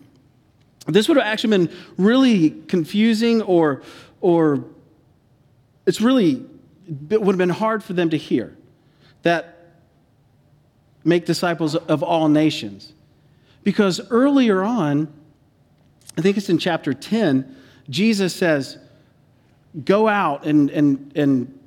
this 0.88 1.08
would 1.08 1.18
have 1.18 1.27
actually 1.27 1.56
been 1.56 1.77
really 2.00 2.50
confusing 2.68 3.44
or, 3.44 3.84
or 4.20 4.65
it's 5.86 6.01
really, 6.01 6.44
it 7.12 7.22
would 7.22 7.34
have 7.34 7.38
been 7.38 7.50
hard 7.50 7.84
for 7.84 7.94
them 7.94 8.10
to 8.10 8.18
hear. 8.18 8.58
That 9.22 9.52
make 11.03 11.25
disciples 11.25 11.75
of 11.75 12.03
all 12.03 12.29
nations. 12.29 12.93
Because 13.63 14.01
earlier 14.10 14.63
on, 14.63 15.12
I 16.17 16.22
think 16.22 16.38
it's 16.38 16.50
in 16.50 16.57
chapter 16.57 16.93
10, 16.93 17.55
Jesus 17.89 18.36
says, 18.36 18.77
Go 19.86 20.07
out 20.07 20.45
and, 20.45 20.69
and, 20.69 21.12
and 21.15 21.60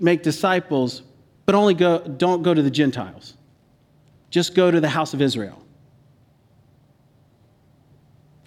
make 0.00 0.24
disciples, 0.24 1.02
but 1.46 1.54
only 1.54 1.74
go, 1.74 2.00
don't 2.00 2.42
go 2.42 2.52
to 2.52 2.62
the 2.62 2.70
Gentiles. 2.70 3.34
Just 4.30 4.54
go 4.56 4.70
to 4.70 4.80
the 4.80 4.88
house 4.88 5.14
of 5.14 5.22
Israel. 5.22 5.62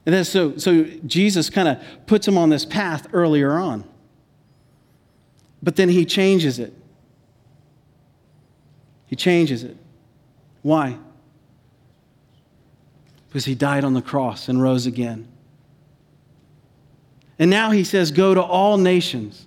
And 0.05 0.13
then 0.13 0.25
so, 0.25 0.57
so 0.57 0.83
Jesus 1.05 1.49
kind 1.49 1.67
of 1.67 1.81
puts 2.05 2.27
him 2.27 2.37
on 2.37 2.49
this 2.49 2.65
path 2.65 3.07
earlier 3.13 3.53
on. 3.53 3.85
But 5.63 5.77
then 5.77 5.89
he 5.89 6.05
changes 6.05 6.59
it. 6.59 6.73
He 9.07 9.15
changes 9.15 9.63
it. 9.63 9.77
Why? 10.65 10.97
Because 13.27 13.45
he 13.45 13.53
died 13.53 13.83
on 13.83 13.93
the 13.93 14.01
cross 14.01 14.49
and 14.49 14.59
rose 14.59 14.87
again. 14.87 15.27
And 17.37 17.51
now 17.51 17.69
he 17.69 17.83
says, 17.83 18.09
Go 18.09 18.33
to 18.33 18.41
all 18.41 18.79
nations. 18.79 19.45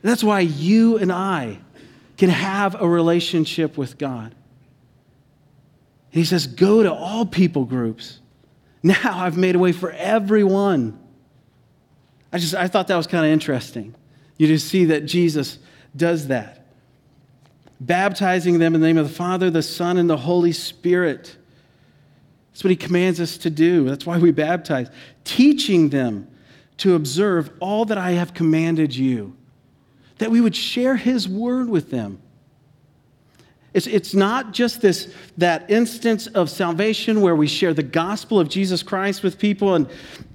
That's 0.00 0.22
why 0.22 0.40
you 0.40 0.96
and 0.96 1.10
I 1.10 1.58
can 2.16 2.30
have 2.30 2.80
a 2.80 2.86
relationship 2.86 3.76
with 3.76 3.98
God. 3.98 4.32
And 6.12 6.20
he 6.20 6.24
says, 6.24 6.46
Go 6.46 6.84
to 6.84 6.92
all 6.92 7.26
people 7.26 7.64
groups. 7.64 8.20
Now 8.84 9.18
I've 9.18 9.36
made 9.36 9.56
a 9.56 9.58
way 9.58 9.72
for 9.72 9.90
everyone. 9.90 11.00
I 12.32 12.38
just 12.38 12.54
I 12.54 12.68
thought 12.68 12.86
that 12.86 12.96
was 12.96 13.08
kind 13.08 13.24
of 13.24 13.32
interesting. 13.32 13.96
You 14.38 14.46
just 14.46 14.68
see 14.68 14.84
that 14.84 15.06
Jesus 15.06 15.58
does 15.96 16.28
that 16.28 16.61
baptizing 17.86 18.58
them 18.58 18.74
in 18.74 18.80
the 18.80 18.86
name 18.86 18.98
of 18.98 19.08
the 19.08 19.14
Father, 19.14 19.50
the 19.50 19.62
Son, 19.62 19.96
and 19.96 20.08
the 20.08 20.16
Holy 20.16 20.52
Spirit. 20.52 21.36
That's 22.52 22.64
what 22.64 22.70
he 22.70 22.76
commands 22.76 23.20
us 23.20 23.38
to 23.38 23.50
do. 23.50 23.84
That's 23.84 24.06
why 24.06 24.18
we 24.18 24.30
baptize, 24.30 24.90
teaching 25.24 25.88
them 25.88 26.28
to 26.78 26.94
observe 26.94 27.50
all 27.60 27.84
that 27.86 27.98
I 27.98 28.12
have 28.12 28.34
commanded 28.34 28.94
you, 28.94 29.36
that 30.18 30.30
we 30.30 30.40
would 30.40 30.56
share 30.56 30.96
his 30.96 31.28
word 31.28 31.68
with 31.68 31.90
them. 31.90 32.20
It's, 33.74 33.86
it's 33.86 34.12
not 34.12 34.52
just 34.52 34.82
this 34.82 35.12
that 35.38 35.70
instance 35.70 36.26
of 36.26 36.50
salvation 36.50 37.22
where 37.22 37.34
we 37.34 37.46
share 37.46 37.72
the 37.72 37.82
gospel 37.82 38.38
of 38.38 38.50
Jesus 38.50 38.82
Christ 38.82 39.22
with 39.22 39.38
people 39.38 39.74
and, 39.74 39.88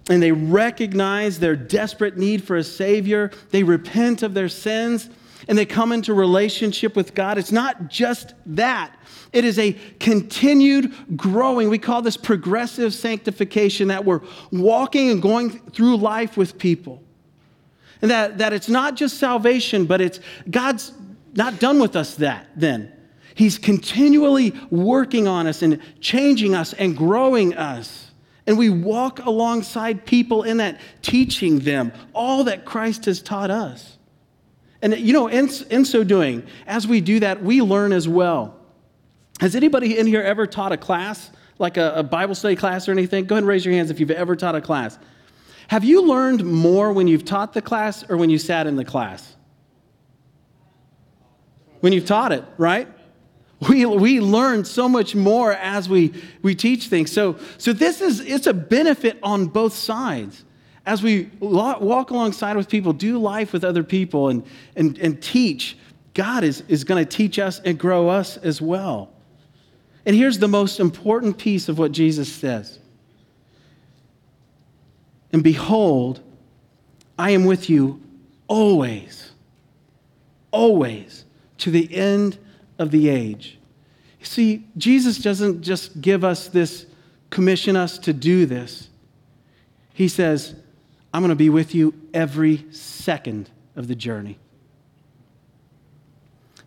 and 0.09 0.23
they 0.23 0.31
recognize 0.31 1.37
their 1.37 1.55
desperate 1.55 2.17
need 2.17 2.43
for 2.43 2.55
a 2.55 2.63
Savior. 2.63 3.29
They 3.51 3.61
repent 3.61 4.23
of 4.23 4.33
their 4.33 4.49
sins 4.49 5.09
and 5.47 5.57
they 5.57 5.65
come 5.65 5.91
into 5.91 6.13
relationship 6.13 6.95
with 6.95 7.15
God. 7.15 7.37
It's 7.37 7.51
not 7.51 7.89
just 7.89 8.33
that, 8.47 8.95
it 9.33 9.45
is 9.45 9.59
a 9.59 9.73
continued 9.99 10.93
growing. 11.15 11.69
We 11.69 11.77
call 11.77 12.01
this 12.01 12.17
progressive 12.17 12.93
sanctification 12.93 13.89
that 13.89 14.05
we're 14.05 14.21
walking 14.51 15.09
and 15.09 15.21
going 15.21 15.49
through 15.49 15.97
life 15.97 16.37
with 16.37 16.57
people. 16.57 17.03
And 18.01 18.11
that, 18.11 18.37
that 18.37 18.53
it's 18.53 18.69
not 18.69 18.95
just 18.95 19.17
salvation, 19.17 19.85
but 19.85 20.01
it's 20.01 20.19
God's 20.49 20.93
not 21.33 21.59
done 21.59 21.79
with 21.79 21.95
us 21.95 22.15
that 22.15 22.47
then. 22.55 22.91
He's 23.35 23.57
continually 23.57 24.53
working 24.71 25.27
on 25.27 25.45
us 25.45 25.61
and 25.61 25.79
changing 25.99 26.55
us 26.55 26.73
and 26.73 26.97
growing 26.97 27.55
us. 27.55 28.11
And 28.47 28.57
we 28.57 28.69
walk 28.69 29.19
alongside 29.25 30.05
people 30.05 30.43
in 30.43 30.57
that, 30.57 30.79
teaching 31.01 31.59
them 31.59 31.91
all 32.13 32.45
that 32.45 32.65
Christ 32.65 33.05
has 33.05 33.21
taught 33.21 33.51
us. 33.51 33.96
And, 34.81 34.95
you 34.97 35.13
know, 35.13 35.27
in, 35.27 35.49
in 35.69 35.85
so 35.85 36.03
doing, 36.03 36.45
as 36.67 36.87
we 36.87 37.01
do 37.01 37.19
that, 37.21 37.41
we 37.41 37.61
learn 37.61 37.91
as 37.91 38.07
well. 38.07 38.55
Has 39.39 39.55
anybody 39.55 39.97
in 39.97 40.07
here 40.07 40.21
ever 40.21 40.45
taught 40.45 40.71
a 40.71 40.77
class, 40.77 41.31
like 41.59 41.77
a, 41.77 41.93
a 41.95 42.03
Bible 42.03 42.35
study 42.35 42.55
class 42.55 42.87
or 42.87 42.91
anything? 42.91 43.25
Go 43.25 43.35
ahead 43.35 43.43
and 43.43 43.47
raise 43.47 43.65
your 43.65 43.73
hands 43.73 43.89
if 43.89 43.99
you've 43.99 44.11
ever 44.11 44.35
taught 44.35 44.55
a 44.55 44.61
class. 44.61 44.97
Have 45.67 45.83
you 45.83 46.07
learned 46.07 46.45
more 46.45 46.93
when 46.93 47.07
you've 47.07 47.25
taught 47.25 47.53
the 47.53 47.61
class 47.61 48.03
or 48.09 48.17
when 48.17 48.29
you 48.29 48.37
sat 48.37 48.67
in 48.67 48.75
the 48.75 48.85
class? 48.85 49.35
When 51.81 51.93
you've 51.93 52.05
taught 52.05 52.31
it, 52.31 52.43
right? 52.57 52.87
We, 53.67 53.85
we 53.85 54.19
learn 54.19 54.65
so 54.65 54.87
much 54.87 55.15
more 55.15 55.53
as 55.53 55.89
we, 55.89 56.13
we 56.41 56.53
teach 56.53 56.87
things. 56.87 57.11
So, 57.11 57.37
so 57.57 57.73
this 57.73 58.01
is 58.01 58.19
it's 58.19 58.45
a 58.45 58.53
benefit 58.53 59.17
on 59.23 59.47
both 59.47 59.73
sides. 59.73 60.43
As 60.87 61.03
we 61.03 61.29
walk 61.41 62.11
alongside 62.11 62.55
with 62.55 62.69
people, 62.69 62.93
do 62.93 63.17
life 63.17 63.51
with 63.51 63.65
other 63.65 63.83
people, 63.83 64.29
and, 64.29 64.45
and, 64.77 64.97
and 64.99 65.21
teach, 65.21 65.77
God 66.13 66.45
is, 66.45 66.63
is 66.69 66.85
going 66.85 67.05
to 67.05 67.17
teach 67.17 67.39
us 67.39 67.59
and 67.59 67.77
grow 67.77 68.07
us 68.07 68.37
as 68.37 68.61
well. 68.61 69.11
And 70.05 70.15
here's 70.15 70.39
the 70.39 70.47
most 70.47 70.79
important 70.79 71.37
piece 71.37 71.67
of 71.67 71.77
what 71.77 71.91
Jesus 71.91 72.31
says 72.31 72.79
And 75.33 75.43
behold, 75.43 76.21
I 77.19 77.31
am 77.31 77.43
with 77.43 77.69
you 77.69 78.01
always, 78.47 79.31
always, 80.51 81.25
to 81.57 81.69
the 81.69 81.93
end 81.93 82.37
of 82.79 82.91
the 82.91 83.09
age. 83.09 83.59
See, 84.23 84.65
Jesus 84.77 85.17
doesn't 85.17 85.63
just 85.63 85.99
give 85.99 86.23
us 86.23 86.47
this, 86.47 86.85
commission 87.29 87.75
us 87.75 87.97
to 87.99 88.13
do 88.13 88.45
this. 88.45 88.87
He 89.93 90.07
says, 90.07 90.55
I'm 91.13 91.21
going 91.21 91.29
to 91.29 91.35
be 91.35 91.49
with 91.49 91.73
you 91.73 91.93
every 92.13 92.65
second 92.71 93.49
of 93.75 93.87
the 93.87 93.95
journey. 93.95 94.37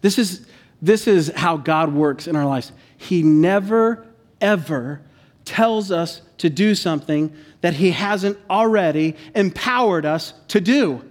This 0.00 0.18
is, 0.18 0.47
this 0.80 1.06
is 1.06 1.30
how 1.35 1.56
God 1.56 1.92
works 1.92 2.26
in 2.26 2.37
our 2.37 2.47
lives. 2.47 2.73
He 2.97 3.23
never, 3.23 4.06
ever 4.40 5.02
tells 5.44 5.90
us 5.90 6.23
to 6.38 6.49
do 6.49 6.75
something 6.75 7.35
that 7.61 7.75
He 7.75 7.90
hasn't 7.90 8.38
already 8.49 9.16
empowered 9.35 10.06
us 10.06 10.32
to 10.49 10.61
do. 10.61 11.04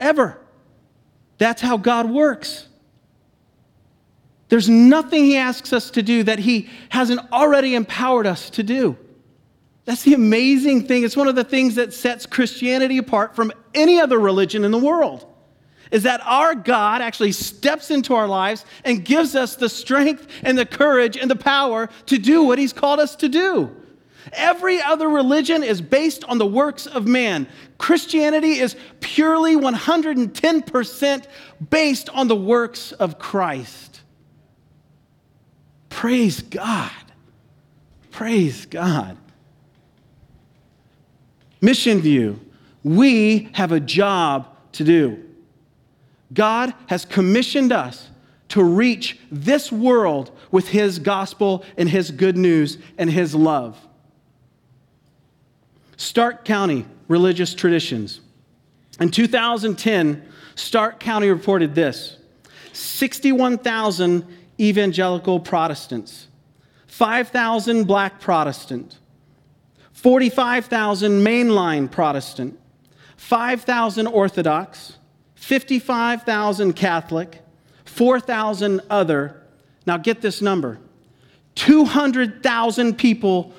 Ever. 0.00 0.38
That's 1.38 1.62
how 1.62 1.76
God 1.76 2.10
works. 2.10 2.66
There's 4.48 4.68
nothing 4.68 5.24
He 5.24 5.36
asks 5.36 5.72
us 5.72 5.90
to 5.92 6.02
do 6.02 6.24
that 6.24 6.40
He 6.40 6.68
hasn't 6.88 7.20
already 7.32 7.74
empowered 7.74 8.26
us 8.26 8.50
to 8.50 8.62
do. 8.62 8.96
That's 9.84 10.02
the 10.02 10.14
amazing 10.14 10.86
thing. 10.86 11.02
It's 11.02 11.16
one 11.16 11.28
of 11.28 11.34
the 11.34 11.44
things 11.44 11.74
that 11.74 11.92
sets 11.92 12.26
Christianity 12.26 12.98
apart 12.98 13.34
from 13.34 13.52
any 13.74 14.00
other 14.00 14.18
religion 14.18 14.64
in 14.64 14.70
the 14.70 14.78
world 14.78 15.26
is 15.90 16.04
that 16.04 16.22
our 16.24 16.54
God 16.54 17.02
actually 17.02 17.32
steps 17.32 17.90
into 17.90 18.14
our 18.14 18.26
lives 18.26 18.64
and 18.84 19.04
gives 19.04 19.36
us 19.36 19.56
the 19.56 19.68
strength 19.68 20.26
and 20.42 20.56
the 20.56 20.64
courage 20.64 21.16
and 21.16 21.30
the 21.30 21.36
power 21.36 21.88
to 22.06 22.18
do 22.18 22.42
what 22.42 22.58
He's 22.58 22.72
called 22.72 22.98
us 22.98 23.14
to 23.16 23.28
do. 23.28 23.76
Every 24.32 24.80
other 24.80 25.08
religion 25.08 25.62
is 25.62 25.80
based 25.80 26.24
on 26.24 26.38
the 26.38 26.46
works 26.46 26.86
of 26.86 27.06
man. 27.06 27.46
Christianity 27.76 28.52
is 28.58 28.76
purely 29.00 29.56
110% 29.56 31.26
based 31.68 32.08
on 32.10 32.28
the 32.28 32.36
works 32.36 32.92
of 32.92 33.18
Christ. 33.18 34.00
Praise 35.90 36.40
God. 36.40 36.90
Praise 38.10 38.64
God. 38.66 39.18
Mission 41.62 42.00
View, 42.00 42.40
we 42.82 43.48
have 43.52 43.72
a 43.72 43.80
job 43.80 44.48
to 44.72 44.84
do. 44.84 45.22
God 46.34 46.74
has 46.88 47.04
commissioned 47.04 47.72
us 47.72 48.10
to 48.48 48.62
reach 48.62 49.18
this 49.30 49.70
world 49.72 50.36
with 50.50 50.68
His 50.68 50.98
gospel 50.98 51.64
and 51.78 51.88
His 51.88 52.10
good 52.10 52.36
news 52.36 52.78
and 52.98 53.08
His 53.08 53.34
love. 53.34 53.78
Stark 55.96 56.44
County 56.44 56.84
religious 57.06 57.54
traditions. 57.54 58.20
In 58.98 59.10
2010, 59.10 60.22
Stark 60.56 60.98
County 60.98 61.30
reported 61.30 61.74
this 61.74 62.16
61,000 62.72 64.26
evangelical 64.58 65.38
Protestants, 65.38 66.26
5,000 66.88 67.84
black 67.84 68.20
Protestant, 68.20 68.98
45,000 70.02 71.24
mainline 71.24 71.88
Protestant, 71.88 72.58
5,000 73.16 74.08
Orthodox, 74.08 74.98
55,000 75.36 76.72
Catholic, 76.72 77.40
4,000 77.84 78.80
other. 78.90 79.40
Now 79.86 79.98
get 79.98 80.20
this 80.20 80.42
number 80.42 80.80
200,000 81.54 82.98
people 82.98 83.52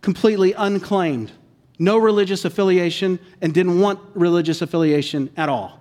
completely 0.00 0.52
unclaimed, 0.52 1.32
no 1.80 1.98
religious 1.98 2.44
affiliation, 2.44 3.18
and 3.42 3.52
didn't 3.52 3.80
want 3.80 3.98
religious 4.14 4.62
affiliation 4.62 5.28
at 5.36 5.48
all. 5.48 5.80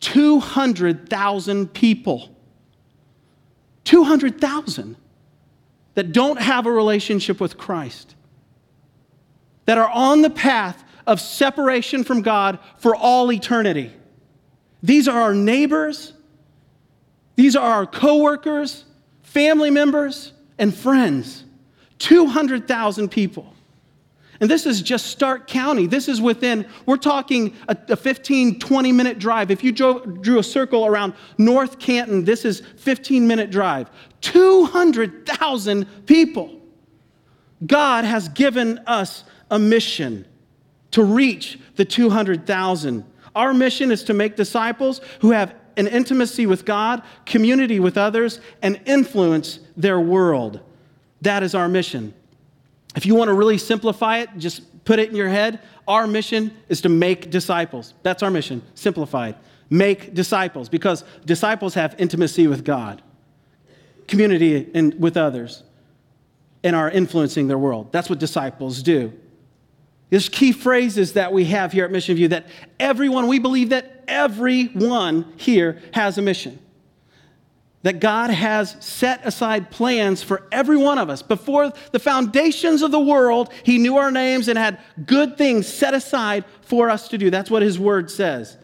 200,000 0.00 1.72
people. 1.72 2.28
200,000 3.84 4.96
that 5.94 6.12
don't 6.12 6.38
have 6.38 6.66
a 6.66 6.70
relationship 6.70 7.40
with 7.40 7.56
Christ, 7.56 8.14
that 9.66 9.78
are 9.78 9.90
on 9.90 10.22
the 10.22 10.30
path 10.30 10.84
of 11.06 11.20
separation 11.20 12.04
from 12.04 12.22
God 12.22 12.58
for 12.78 12.94
all 12.94 13.32
eternity. 13.32 13.92
These 14.82 15.08
are 15.08 15.20
our 15.20 15.34
neighbors, 15.34 16.12
these 17.36 17.56
are 17.56 17.70
our 17.72 17.86
coworkers, 17.86 18.84
family 19.22 19.70
members, 19.70 20.32
and 20.58 20.74
friends. 20.74 21.44
200,000 21.98 23.08
people. 23.08 23.54
And 24.40 24.50
this 24.50 24.66
is 24.66 24.82
just 24.82 25.06
Stark 25.06 25.46
County. 25.46 25.86
This 25.86 26.08
is 26.08 26.20
within, 26.20 26.66
we're 26.84 26.96
talking 26.96 27.54
a, 27.68 27.76
a 27.90 27.96
15, 27.96 28.58
20 28.58 28.90
minute 28.90 29.20
drive. 29.20 29.52
If 29.52 29.62
you 29.62 29.70
drew, 29.70 30.18
drew 30.20 30.40
a 30.40 30.42
circle 30.42 30.84
around 30.84 31.14
North 31.38 31.78
Canton, 31.78 32.24
this 32.24 32.44
is 32.44 32.60
15 32.78 33.28
minute 33.28 33.52
drive. 33.52 33.88
200,000 34.20 36.06
people. 36.06 36.60
God 37.64 38.04
has 38.04 38.28
given 38.30 38.78
us 38.88 39.22
a 39.52 39.58
mission 39.58 40.26
to 40.90 41.04
reach 41.04 41.60
the 41.76 41.84
200,000. 41.84 43.04
Our 43.36 43.54
mission 43.54 43.92
is 43.92 44.02
to 44.04 44.14
make 44.14 44.34
disciples 44.34 45.00
who 45.20 45.30
have 45.30 45.54
an 45.76 45.86
intimacy 45.86 46.46
with 46.46 46.64
God, 46.64 47.02
community 47.24 47.78
with 47.78 47.96
others, 47.96 48.40
and 48.62 48.80
influence 48.84 49.60
their 49.76 50.00
world. 50.00 50.60
That 51.20 51.42
is 51.42 51.54
our 51.54 51.68
mission. 51.68 52.12
If 52.96 53.06
you 53.06 53.14
want 53.14 53.28
to 53.28 53.34
really 53.34 53.58
simplify 53.58 54.18
it, 54.18 54.30
just 54.36 54.84
put 54.84 54.98
it 54.98 55.08
in 55.08 55.16
your 55.16 55.28
head. 55.28 55.60
Our 55.86 56.06
mission 56.06 56.54
is 56.68 56.80
to 56.82 56.88
make 56.88 57.30
disciples. 57.30 57.94
That's 58.02 58.22
our 58.22 58.30
mission, 58.30 58.62
simplified. 58.74 59.36
Make 59.70 60.12
disciples, 60.12 60.68
because 60.68 61.04
disciples 61.24 61.74
have 61.74 61.94
intimacy 61.98 62.46
with 62.46 62.64
God, 62.64 63.00
community 64.08 64.70
and 64.74 64.98
with 65.00 65.16
others, 65.16 65.62
and 66.62 66.76
are 66.76 66.90
influencing 66.90 67.48
their 67.48 67.58
world. 67.58 67.92
That's 67.92 68.10
what 68.10 68.18
disciples 68.18 68.82
do. 68.82 69.12
There's 70.12 70.28
key 70.28 70.52
phrases 70.52 71.14
that 71.14 71.32
we 71.32 71.46
have 71.46 71.72
here 71.72 71.86
at 71.86 71.90
Mission 71.90 72.16
View 72.16 72.28
that 72.28 72.46
everyone, 72.78 73.28
we 73.28 73.38
believe 73.38 73.70
that 73.70 74.04
everyone 74.06 75.32
here 75.38 75.80
has 75.94 76.18
a 76.18 76.22
mission. 76.22 76.58
That 77.80 77.98
God 77.98 78.28
has 78.28 78.76
set 78.78 79.26
aside 79.26 79.70
plans 79.70 80.22
for 80.22 80.46
every 80.52 80.76
one 80.76 80.98
of 80.98 81.08
us. 81.08 81.22
Before 81.22 81.72
the 81.92 81.98
foundations 81.98 82.82
of 82.82 82.90
the 82.90 83.00
world, 83.00 83.50
He 83.62 83.78
knew 83.78 83.96
our 83.96 84.10
names 84.10 84.48
and 84.48 84.58
had 84.58 84.80
good 85.06 85.38
things 85.38 85.66
set 85.66 85.94
aside 85.94 86.44
for 86.60 86.90
us 86.90 87.08
to 87.08 87.16
do. 87.16 87.30
That's 87.30 87.50
what 87.50 87.62
His 87.62 87.78
Word 87.78 88.10
says. 88.10 88.58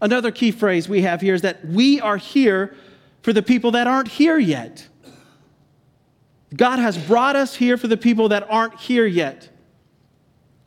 Another 0.00 0.30
key 0.30 0.52
phrase 0.52 0.88
we 0.88 1.02
have 1.02 1.20
here 1.20 1.34
is 1.34 1.42
that 1.42 1.66
we 1.66 2.00
are 2.00 2.16
here 2.16 2.74
for 3.20 3.34
the 3.34 3.42
people 3.42 3.72
that 3.72 3.86
aren't 3.86 4.08
here 4.08 4.38
yet. 4.38 4.88
God 6.56 6.78
has 6.78 6.96
brought 6.96 7.36
us 7.36 7.54
here 7.54 7.76
for 7.76 7.88
the 7.88 7.98
people 7.98 8.30
that 8.30 8.46
aren't 8.48 8.80
here 8.80 9.04
yet. 9.04 9.50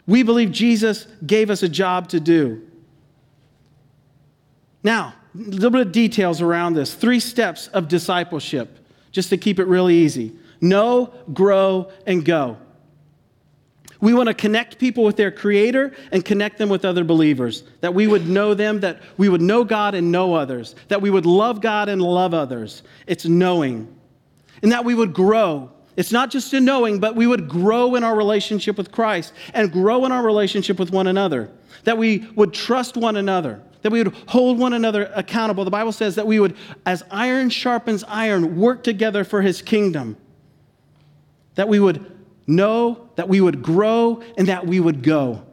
We 0.07 0.23
believe 0.23 0.51
Jesus 0.51 1.05
gave 1.25 1.49
us 1.49 1.61
a 1.61 1.69
job 1.69 2.07
to 2.09 2.19
do. 2.19 2.65
Now, 4.81 5.13
a 5.35 5.37
little 5.37 5.69
bit 5.69 5.81
of 5.81 5.91
details 5.91 6.41
around 6.41 6.73
this. 6.73 6.93
Three 6.93 7.19
steps 7.19 7.67
of 7.67 7.87
discipleship, 7.87 8.79
just 9.11 9.29
to 9.29 9.37
keep 9.37 9.59
it 9.59 9.65
really 9.65 9.95
easy 9.95 10.33
know, 10.59 11.13
grow, 11.33 11.91
and 12.07 12.25
go. 12.25 12.57
We 13.99 14.13
want 14.13 14.27
to 14.27 14.33
connect 14.33 14.79
people 14.79 15.03
with 15.03 15.15
their 15.15 15.31
Creator 15.31 15.95
and 16.11 16.23
connect 16.23 16.57
them 16.57 16.69
with 16.69 16.85
other 16.85 17.03
believers. 17.03 17.63
That 17.81 17.93
we 17.93 18.07
would 18.07 18.27
know 18.27 18.53
them, 18.53 18.79
that 18.81 19.01
we 19.17 19.29
would 19.29 19.41
know 19.41 19.63
God 19.63 19.95
and 19.95 20.11
know 20.11 20.35
others, 20.35 20.75
that 20.87 21.01
we 21.01 21.09
would 21.09 21.25
love 21.25 21.61
God 21.61 21.89
and 21.89 22.01
love 22.01 22.33
others. 22.33 22.83
It's 23.07 23.25
knowing. 23.25 23.93
And 24.61 24.71
that 24.71 24.85
we 24.85 24.93
would 24.95 25.13
grow. 25.13 25.71
It's 25.97 26.11
not 26.11 26.29
just 26.29 26.53
a 26.53 26.59
knowing, 26.59 26.99
but 26.99 27.15
we 27.15 27.25
would 27.25 27.49
grow 27.49 27.95
in 27.95 28.03
our 28.03 28.15
relationship 28.15 28.77
with 28.77 28.91
Christ 28.91 29.33
and 29.55 29.71
grow 29.71 30.05
in 30.05 30.11
our 30.11 30.23
relationship 30.23 30.77
with 30.79 30.91
one 30.91 31.07
another. 31.07 31.49
That 31.85 31.97
we 31.97 32.27
would 32.35 32.53
trust 32.53 32.95
one 32.95 33.17
another, 33.17 33.61
that 33.81 33.91
we 33.91 34.03
would 34.03 34.13
hold 34.27 34.59
one 34.59 34.73
another 34.73 35.11
accountable. 35.15 35.65
The 35.65 35.71
Bible 35.71 35.91
says 35.91 36.13
that 36.15 36.27
we 36.27 36.39
would, 36.39 36.55
as 36.85 37.03
iron 37.09 37.49
sharpens 37.49 38.03
iron, 38.07 38.57
work 38.57 38.83
together 38.83 39.23
for 39.23 39.41
His 39.41 39.61
kingdom. 39.63 40.17
That 41.55 41.67
we 41.67 41.79
would 41.79 42.11
know, 42.45 43.09
that 43.15 43.27
we 43.27 43.41
would 43.41 43.63
grow, 43.63 44.21
and 44.37 44.47
that 44.47 44.67
we 44.67 44.79
would 44.79 45.01
go 45.01 45.43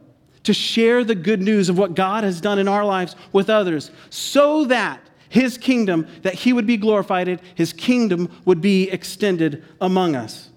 to 0.43 0.53
share 0.53 1.03
the 1.03 1.15
good 1.15 1.41
news 1.41 1.69
of 1.69 1.77
what 1.79 1.95
God 1.95 2.23
has 2.23 2.39
done 2.39 2.59
in 2.59 2.67
our 2.67 2.85
lives 2.85 3.15
with 3.33 3.49
others 3.49 3.89
so 4.11 4.65
that 4.65 5.01
his 5.35 5.57
kingdom, 5.57 6.07
that 6.21 6.33
he 6.33 6.53
would 6.53 6.65
be 6.65 6.77
glorified, 6.77 7.27
in, 7.27 7.41
his 7.55 7.73
kingdom 7.73 8.31
would 8.45 8.61
be 8.61 8.89
extended 8.89 9.65
among 9.81 10.15
us. 10.15 10.49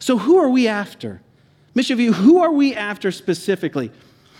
So, 0.00 0.18
who 0.18 0.36
are 0.36 0.50
we 0.50 0.68
after? 0.68 1.22
Mission 1.74 1.96
View, 1.96 2.12
who 2.12 2.38
are 2.38 2.52
we 2.52 2.74
after 2.74 3.10
specifically? 3.10 3.90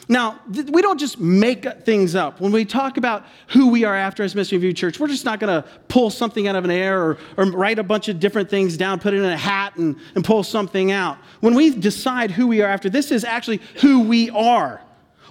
Now, 0.07 0.41
th- 0.53 0.67
we 0.67 0.83
don't 0.83 1.01
just 1.01 1.19
make 1.19 1.65
things 1.85 2.15
up. 2.15 2.39
When 2.39 2.53
we 2.53 2.67
talk 2.67 2.99
about 2.99 3.25
who 3.49 3.71
we 3.71 3.85
are 3.85 3.95
after 3.97 4.23
as 4.23 4.35
Mission 4.35 4.61
View 4.61 4.75
Church, 4.75 5.01
we're 5.01 5.09
just 5.09 5.25
not 5.25 5.41
going 5.41 5.63
to 5.63 5.67
pull 5.89 6.11
something 6.11 6.47
out 6.47 6.55
of 6.55 6.65
an 6.65 6.71
air 6.71 7.03
or, 7.03 7.19
or 7.39 7.47
write 7.47 7.79
a 7.79 7.83
bunch 7.83 8.09
of 8.09 8.21
different 8.21 8.51
things 8.51 8.77
down, 8.77 9.01
put 9.01 9.15
it 9.15 9.19
in 9.19 9.25
a 9.25 9.39
hat, 9.39 9.75
and, 9.77 9.97
and 10.15 10.23
pull 10.23 10.43
something 10.43 10.93
out. 10.93 11.17
When 11.41 11.55
we 11.55 11.71
decide 11.71 12.31
who 12.31 12.47
we 12.47 12.61
are 12.61 12.69
after, 12.69 12.91
this 12.91 13.11
is 13.11 13.25
actually 13.25 13.63
who 13.81 14.01
we 14.01 14.29
are. 14.31 14.83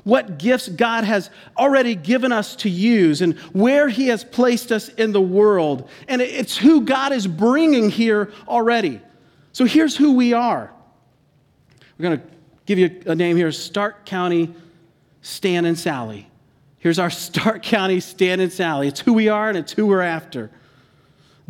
What 0.07 0.37
gifts 0.37 0.69
God 0.69 1.03
has 1.03 1.29
already 1.57 1.93
given 1.93 2.31
us 2.31 2.55
to 2.57 2.69
use 2.69 3.21
and 3.21 3.37
where 3.51 3.89
He 3.89 4.07
has 4.07 4.23
placed 4.23 4.71
us 4.71 4.87
in 4.87 5.11
the 5.11 5.19
world. 5.19 5.89
And 6.07 6.21
it's 6.21 6.55
who 6.55 6.79
God 6.85 7.11
is 7.11 7.27
bringing 7.27 7.89
here 7.89 8.31
already. 8.47 9.01
So 9.51 9.65
here's 9.65 9.97
who 9.97 10.13
we 10.13 10.31
are. 10.31 10.71
We're 11.97 12.03
going 12.03 12.21
to 12.21 12.27
give 12.65 12.79
you 12.79 13.01
a 13.05 13.15
name 13.15 13.35
here 13.35 13.51
Stark 13.51 14.05
County 14.05 14.55
Stan 15.21 15.65
and 15.65 15.77
Sally. 15.77 16.29
Here's 16.79 16.99
our 16.99 17.09
Stark 17.09 17.61
County 17.61 17.99
Stan 17.99 18.39
and 18.39 18.53
Sally. 18.53 18.87
It's 18.87 19.01
who 19.01 19.11
we 19.11 19.27
are 19.27 19.49
and 19.49 19.57
it's 19.57 19.73
who 19.73 19.87
we're 19.87 19.99
after. 19.99 20.49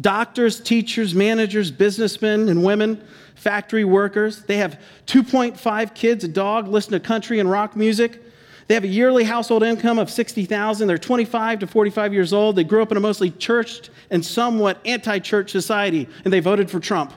Doctors, 0.02 0.60
teachers, 0.60 1.14
managers, 1.14 1.70
businessmen 1.70 2.50
and 2.50 2.64
women, 2.64 3.06
factory 3.36 3.86
workers. 3.86 4.42
They 4.42 4.58
have 4.58 4.80
2.5 5.06 5.94
kids, 5.94 6.24
a 6.24 6.28
dog, 6.28 6.68
listen 6.68 6.94
to 6.94 7.00
country 7.00 7.40
and 7.40 7.52
rock 7.52 7.76
music. 7.76 8.24
They 8.68 8.74
have 8.74 8.84
a 8.84 8.88
yearly 8.88 9.24
household 9.24 9.64
income 9.64 9.98
of 9.98 10.10
60,000. 10.10 10.88
They're 10.88 10.98
25 10.98 11.60
to 11.60 11.68
45 11.68 12.14
years 12.14 12.34
old. 12.34 12.58
They 12.58 12.66
grew 12.66 12.82
up 12.82 12.92
in 12.92 12.98
a 12.98 13.00
mostly 13.00 13.32
church 13.32 13.90
and 14.10 14.26
somewhat 14.26 14.80
anti-church 14.86 15.52
society 15.52 16.08
and 16.26 16.34
they 16.34 16.42
voted 16.42 16.70
for 16.70 16.80
Trump. 16.80 17.14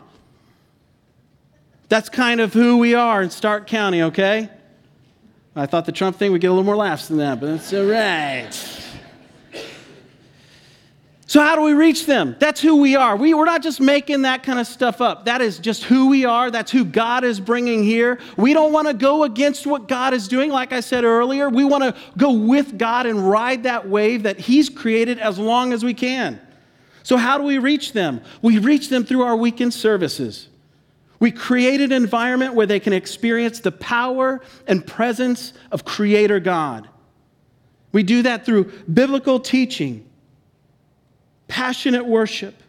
That's 1.88 2.08
kind 2.08 2.40
of 2.40 2.52
who 2.52 2.78
we 2.78 2.94
are 2.94 3.20
in 3.20 3.30
Stark 3.30 3.66
County, 3.66 4.02
okay? 4.02 4.48
I 5.56 5.66
thought 5.66 5.86
the 5.86 5.92
Trump 5.92 6.16
thing 6.16 6.30
would 6.30 6.40
get 6.40 6.46
a 6.46 6.50
little 6.50 6.64
more 6.64 6.76
laughs 6.76 7.08
than 7.08 7.16
that, 7.18 7.40
but 7.40 7.46
that's 7.48 7.72
all 7.74 7.84
right. 7.84 8.89
So, 11.30 11.40
how 11.40 11.54
do 11.54 11.62
we 11.62 11.74
reach 11.74 12.06
them? 12.06 12.34
That's 12.40 12.60
who 12.60 12.80
we 12.80 12.96
are. 12.96 13.14
We, 13.14 13.34
we're 13.34 13.44
not 13.44 13.62
just 13.62 13.80
making 13.80 14.22
that 14.22 14.42
kind 14.42 14.58
of 14.58 14.66
stuff 14.66 15.00
up. 15.00 15.26
That 15.26 15.40
is 15.40 15.60
just 15.60 15.84
who 15.84 16.08
we 16.08 16.24
are. 16.24 16.50
That's 16.50 16.72
who 16.72 16.84
God 16.84 17.22
is 17.22 17.38
bringing 17.38 17.84
here. 17.84 18.18
We 18.36 18.52
don't 18.52 18.72
want 18.72 18.88
to 18.88 18.94
go 18.94 19.22
against 19.22 19.64
what 19.64 19.86
God 19.86 20.12
is 20.12 20.26
doing, 20.26 20.50
like 20.50 20.72
I 20.72 20.80
said 20.80 21.04
earlier. 21.04 21.48
We 21.48 21.62
want 21.62 21.84
to 21.84 21.94
go 22.18 22.32
with 22.32 22.76
God 22.76 23.06
and 23.06 23.30
ride 23.30 23.62
that 23.62 23.88
wave 23.88 24.24
that 24.24 24.40
He's 24.40 24.68
created 24.68 25.20
as 25.20 25.38
long 25.38 25.72
as 25.72 25.84
we 25.84 25.94
can. 25.94 26.40
So, 27.04 27.16
how 27.16 27.38
do 27.38 27.44
we 27.44 27.58
reach 27.58 27.92
them? 27.92 28.22
We 28.42 28.58
reach 28.58 28.88
them 28.88 29.04
through 29.04 29.22
our 29.22 29.36
weekend 29.36 29.72
services. 29.72 30.48
We 31.20 31.30
create 31.30 31.80
an 31.80 31.92
environment 31.92 32.54
where 32.54 32.66
they 32.66 32.80
can 32.80 32.92
experience 32.92 33.60
the 33.60 33.70
power 33.70 34.40
and 34.66 34.84
presence 34.84 35.52
of 35.70 35.84
Creator 35.84 36.40
God. 36.40 36.88
We 37.92 38.02
do 38.02 38.22
that 38.22 38.44
through 38.44 38.72
biblical 38.92 39.38
teaching, 39.38 40.09
passionate 41.50 42.06
worship, 42.06 42.62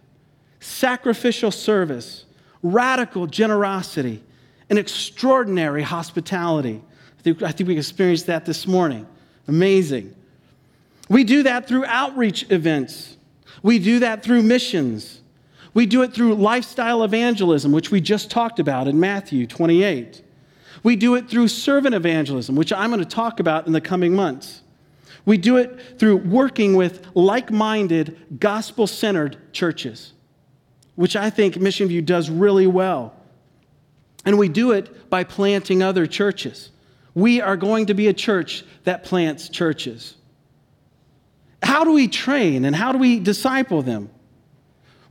sacrificial 0.59 1.51
service, 1.51 2.25
radical 2.63 3.27
generosity, 3.27 4.21
and 4.69 4.79
extraordinary 4.79 5.83
hospitality. 5.83 6.81
I 7.17 7.21
think, 7.21 7.43
I 7.43 7.51
think 7.51 7.67
we 7.67 7.77
experienced 7.77 8.25
that 8.25 8.45
this 8.45 8.67
morning. 8.67 9.07
Amazing. 9.47 10.15
We 11.09 11.23
do 11.23 11.43
that 11.43 11.67
through 11.67 11.85
outreach 11.85 12.49
events. 12.49 13.17
We 13.61 13.79
do 13.79 13.99
that 13.99 14.23
through 14.23 14.43
missions. 14.43 15.21
We 15.73 15.85
do 15.85 16.01
it 16.01 16.13
through 16.13 16.35
lifestyle 16.35 17.03
evangelism, 17.03 17.71
which 17.71 17.91
we 17.91 18.01
just 18.01 18.31
talked 18.31 18.59
about 18.59 18.87
in 18.87 18.99
Matthew 18.99 19.45
28. 19.45 20.23
We 20.83 20.95
do 20.95 21.15
it 21.15 21.29
through 21.29 21.49
servant 21.49 21.93
evangelism, 21.93 22.55
which 22.55 22.73
I'm 22.73 22.89
going 22.89 23.03
to 23.03 23.05
talk 23.05 23.39
about 23.39 23.67
in 23.67 23.73
the 23.73 23.81
coming 23.81 24.13
months. 24.15 24.60
We 25.25 25.37
do 25.37 25.57
it 25.57 25.99
through 25.99 26.17
working 26.17 26.75
with 26.75 27.07
like 27.13 27.51
minded, 27.51 28.39
gospel 28.39 28.87
centered 28.87 29.37
churches, 29.53 30.13
which 30.95 31.15
I 31.15 31.29
think 31.29 31.57
Mission 31.57 31.87
View 31.87 32.01
does 32.01 32.29
really 32.29 32.67
well. 32.67 33.13
And 34.25 34.37
we 34.37 34.49
do 34.49 34.71
it 34.71 35.09
by 35.09 35.23
planting 35.23 35.81
other 35.81 36.05
churches. 36.05 36.69
We 37.13 37.41
are 37.41 37.57
going 37.57 37.87
to 37.87 37.93
be 37.93 38.07
a 38.07 38.13
church 38.13 38.63
that 38.83 39.03
plants 39.03 39.49
churches. 39.49 40.15
How 41.61 41.83
do 41.83 41.91
we 41.91 42.07
train 42.07 42.65
and 42.65 42.75
how 42.75 42.91
do 42.91 42.97
we 42.97 43.19
disciple 43.19 43.81
them? 43.81 44.09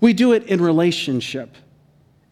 We 0.00 0.12
do 0.12 0.32
it 0.32 0.44
in 0.44 0.60
relationship, 0.60 1.54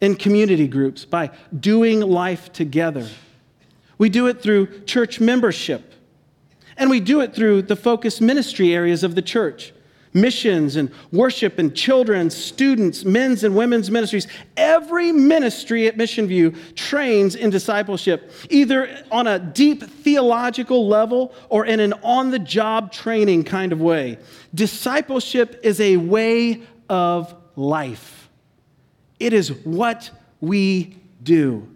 in 0.01 0.17
community 0.17 0.67
groups, 0.67 1.05
by 1.05 1.31
doing 1.59 2.01
life 2.01 2.53
together. 2.53 3.07
We 3.99 4.09
do 4.09 4.27
it 4.27 4.41
through 4.43 4.85
church 4.85 5.21
membership. 5.21 5.93
And 6.79 6.89
we 6.89 7.01
do 7.01 7.21
it 7.21 7.35
through 7.35 7.63
the 7.63 7.77
focus 7.77 8.21
ministry 8.21 8.73
areas 8.73 9.05
of 9.05 9.15
the 9.15 9.23
church 9.23 9.75
missions 10.15 10.77
and 10.77 10.91
worship 11.13 11.59
and 11.59 11.75
children, 11.75 12.31
students, 12.31 13.05
men's 13.05 13.45
and 13.45 13.55
women's 13.55 13.91
ministries. 13.91 14.27
Every 14.57 15.13
ministry 15.13 15.87
at 15.87 15.97
Mission 15.97 16.27
View 16.27 16.55
trains 16.75 17.35
in 17.35 17.51
discipleship, 17.51 18.33
either 18.51 19.05
on 19.11 19.27
a 19.27 19.39
deep 19.39 19.83
theological 19.83 20.89
level 20.89 21.35
or 21.49 21.67
in 21.67 21.81
an 21.81 21.93
on 22.03 22.31
the 22.31 22.39
job 22.39 22.93
training 22.93 23.45
kind 23.45 23.73
of 23.73 23.81
way. 23.81 24.19
Discipleship 24.55 25.61
is 25.63 25.81
a 25.81 25.97
way 25.97 26.63
of 26.89 27.35
life. 27.57 28.31
It 29.19 29.33
is 29.33 29.53
what 29.53 30.11
we 30.41 30.97
do. 31.23 31.69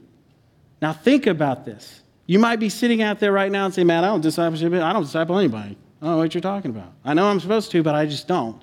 Now, 0.80 0.92
think 0.92 1.26
about 1.26 1.64
this. 1.64 2.02
You 2.26 2.38
might 2.38 2.60
be 2.60 2.68
sitting 2.68 3.02
out 3.02 3.18
there 3.18 3.32
right 3.32 3.50
now 3.50 3.64
and 3.64 3.74
say, 3.74 3.84
Man, 3.84 4.04
I 4.04 4.08
don't 4.08 4.20
discipleship, 4.20 4.72
I 4.72 4.92
don't 4.92 5.02
disciple 5.02 5.38
anybody. 5.38 5.76
I 6.00 6.04
don't 6.06 6.14
know 6.14 6.18
what 6.18 6.34
you're 6.34 6.40
talking 6.40 6.70
about. 6.70 6.92
I 7.04 7.14
know 7.14 7.26
I'm 7.26 7.40
supposed 7.40 7.70
to, 7.72 7.82
but 7.82 7.94
I 7.94 8.06
just 8.06 8.26
don't. 8.26 8.60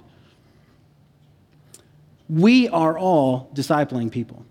We 2.29 2.67
are 2.69 2.97
all 2.97 3.49
discipling 3.53 4.11
people 4.11 4.45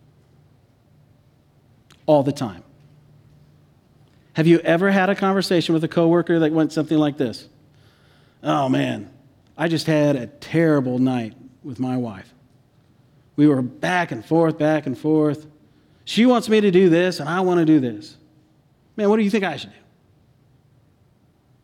all 2.07 2.23
the 2.23 2.33
time. 2.33 2.65
Have 4.33 4.47
you 4.47 4.59
ever 4.61 4.91
had 4.91 5.11
a 5.11 5.15
conversation 5.15 5.75
with 5.75 5.85
a 5.85 5.89
coworker 5.89 6.39
that 6.41 6.53
went 6.53 6.73
something 6.73 6.97
like 6.97 7.17
this? 7.17 7.49
Oh 8.43 8.69
man, 8.69 9.11
I 9.57 9.69
just 9.69 9.87
had 9.87 10.17
a 10.17 10.27
terrible 10.27 10.99
night 10.99 11.35
with 11.63 11.81
my 11.81 11.97
wife. 11.97 12.33
We 13.37 13.47
were 13.47 13.63
back 13.63 14.13
and 14.13 14.25
forth, 14.25 14.59
back 14.59 14.87
and 14.87 14.97
forth. 14.99 15.47
She 16.05 16.25
wants 16.27 16.49
me 16.49 16.61
to 16.61 16.71
do 16.71 16.89
this, 16.89 17.21
and 17.21 17.29
I 17.29 17.41
want 17.41 17.59
to 17.59 17.65
do 17.65 17.81
this. 17.81 18.17
Man, 18.99 19.09
what 19.09 19.17
do 19.19 19.23
you 19.23 19.31
think 19.31 19.45
I 19.45 19.57
should 19.57 19.71
do? 19.71 19.77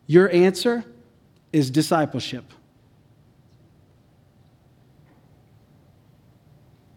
Your 0.07 0.31
answer 0.31 0.85
is 1.51 1.69
discipleship. 1.69 2.45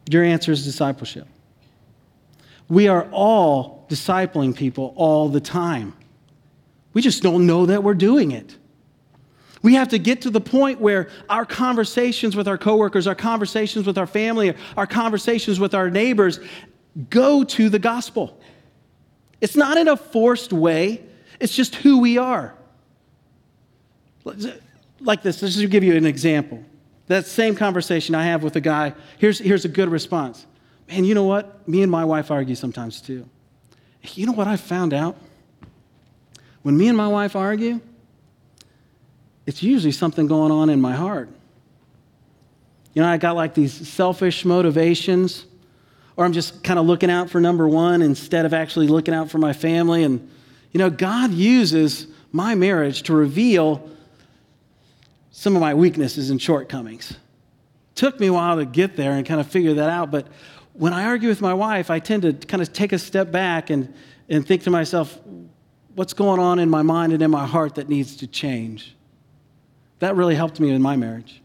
Your 0.09 0.23
answer 0.23 0.53
is 0.53 0.65
discipleship. 0.65 1.27
We 2.69 2.87
are 2.87 3.09
all 3.11 3.85
discipling 3.91 4.55
people 4.55 4.93
all 4.95 5.29
the 5.29 5.41
time. 5.41 5.95
We 6.93 7.03
just 7.03 7.21
don't 7.21 7.45
know 7.45 7.67
that 7.67 7.83
we're 7.83 7.95
doing 7.95 8.31
it. 8.31 8.57
We 9.63 9.75
have 9.75 9.89
to 9.89 9.99
get 9.99 10.23
to 10.23 10.31
the 10.31 10.41
point 10.41 10.81
where 10.81 11.11
our 11.29 11.45
conversations 11.45 12.37
with 12.37 12.47
our 12.47 12.59
coworkers, 12.59 13.09
our 13.09 13.17
conversations 13.17 13.89
with 13.89 13.99
our 13.99 14.07
family, 14.07 14.55
our 14.77 14.87
conversations 14.87 15.59
with 15.59 15.75
our 15.75 15.91
neighbors 15.91 16.39
go 17.11 17.43
to 17.43 17.69
the 17.69 17.81
gospel. 17.81 18.38
It's 19.41 19.57
not 19.57 19.77
in 19.77 19.89
a 19.89 19.97
forced 19.97 20.53
way, 20.53 21.03
it's 21.41 21.55
just 21.55 21.77
who 21.77 22.01
we 22.01 22.19
are. 22.19 22.55
Like 25.01 25.23
this, 25.23 25.41
let's 25.43 25.55
just 25.55 25.71
give 25.71 25.85
you 25.85 25.95
an 25.95 26.07
example. 26.07 26.63
That 27.07 27.25
same 27.27 27.55
conversation 27.55 28.15
I 28.15 28.25
have 28.25 28.43
with 28.43 28.57
a 28.57 28.61
guy, 28.61 28.95
here's, 29.19 29.39
here's 29.39 29.65
a 29.65 29.69
good 29.69 29.89
response. 29.89 30.45
Man, 30.89 31.05
you 31.05 31.15
know 31.15 31.25
what? 31.25 31.67
Me 31.69 31.83
and 31.83 31.91
my 31.91 32.05
wife 32.05 32.31
argue 32.31 32.55
sometimes 32.55 33.01
too. 33.01 33.29
You 34.15 34.27
know 34.27 34.33
what 34.33 34.49
I 34.49 34.57
found 34.57 34.93
out? 34.93 35.17
when 36.69 36.77
me 36.77 36.89
and 36.89 36.97
my 36.97 37.09
wife 37.09 37.35
argue, 37.35 37.81
it's 39.47 39.63
usually 39.63 39.91
something 39.91 40.27
going 40.27 40.53
on 40.53 40.69
in 40.69 40.81
my 40.81 40.95
heart. 40.95 41.31
You 42.93 43.01
know, 43.01 43.09
I 43.09 43.17
got 43.17 43.37
like 43.37 43.55
these 43.55 43.89
selfish 43.89 44.45
motivations, 44.45 45.47
or 46.19 46.25
I'm 46.25 46.33
just 46.33 46.65
kind 46.65 46.81
of 46.81 46.85
looking 46.85 47.11
out 47.11 47.31
for 47.31 47.41
number 47.41 47.69
one 47.69 48.03
instead 48.03 48.45
of 48.45 48.53
actually 48.53 48.89
looking 48.89 49.15
out 49.15 49.31
for 49.31 49.39
my 49.39 49.53
family. 49.53 50.03
And, 50.03 50.29
you 50.73 50.79
know, 50.79 50.91
God 50.91 51.33
uses 51.33 52.09
my 52.33 52.57
marriage 52.57 53.05
to 53.05 53.15
reveal 53.15 53.89
some 55.31 55.55
of 55.55 55.61
my 55.61 55.75
weaknesses 55.75 56.31
and 56.31 56.43
shortcomings. 56.43 57.17
Took 57.95 58.19
me 58.19 58.27
a 58.27 58.33
while 58.33 58.57
to 58.57 58.65
get 58.65 58.97
there 58.97 59.13
and 59.13 59.25
kind 59.25 59.41
of 59.41 59.47
figure 59.47 59.75
that 59.75 59.91
out, 59.91 60.11
but 60.11 60.27
when 60.73 60.93
I 60.93 61.05
argue 61.05 61.29
with 61.29 61.41
my 61.41 61.55
wife, 61.55 61.89
I 61.89 62.01
tend 62.01 62.23
to 62.23 62.33
kind 62.33 62.63
of 62.65 62.73
take 62.73 62.93
a 62.93 62.99
step 62.99 63.31
back 63.31 63.71
and, 63.71 63.95
and 64.29 64.45
think 64.45 64.65
to 64.65 64.71
myself, 64.71 65.17
what's 65.95 66.15
going 66.15 66.41
on 66.41 66.59
in 66.59 66.69
my 66.69 66.83
mind 66.83 67.13
and 67.13 67.23
in 67.23 67.31
my 67.31 67.47
heart 67.47 67.77
that 67.77 67.89
needs 67.89 68.17
to 68.17 68.27
change? 68.27 68.97
That 70.01 70.17
really 70.17 70.35
helped 70.35 70.59
me 70.59 70.71
in 70.71 70.83
my 70.83 70.97
marriage. 70.97 71.43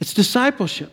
It's 0.00 0.14
discipleship, 0.14 0.92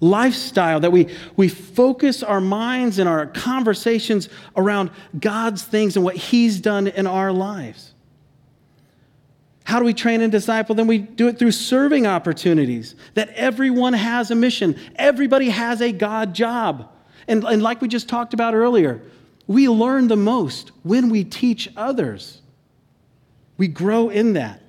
lifestyle 0.00 0.80
that 0.80 0.92
we, 0.92 1.08
we 1.36 1.48
focus 1.48 2.22
our 2.22 2.40
minds 2.40 2.98
and 2.98 3.08
our 3.08 3.26
conversations 3.26 4.28
around 4.56 4.90
God's 5.18 5.62
things 5.62 5.96
and 5.96 6.04
what 6.04 6.16
He's 6.16 6.60
done 6.60 6.86
in 6.86 7.06
our 7.06 7.32
lives. 7.32 7.92
How 9.64 9.78
do 9.78 9.84
we 9.84 9.92
train 9.92 10.22
and 10.22 10.32
disciple? 10.32 10.74
Then 10.74 10.86
we 10.86 10.96
do 10.96 11.28
it 11.28 11.38
through 11.38 11.50
serving 11.52 12.06
opportunities, 12.06 12.94
that 13.12 13.28
everyone 13.30 13.92
has 13.92 14.30
a 14.30 14.34
mission. 14.34 14.80
Everybody 14.96 15.50
has 15.50 15.82
a 15.82 15.92
God 15.92 16.34
job. 16.34 16.90
And, 17.26 17.44
and 17.44 17.62
like 17.62 17.82
we 17.82 17.88
just 17.88 18.08
talked 18.08 18.32
about 18.32 18.54
earlier, 18.54 19.02
we 19.46 19.68
learn 19.68 20.08
the 20.08 20.16
most 20.16 20.72
when 20.84 21.10
we 21.10 21.22
teach 21.22 21.68
others. 21.76 22.40
We 23.58 23.68
grow 23.68 24.08
in 24.08 24.32
that. 24.34 24.62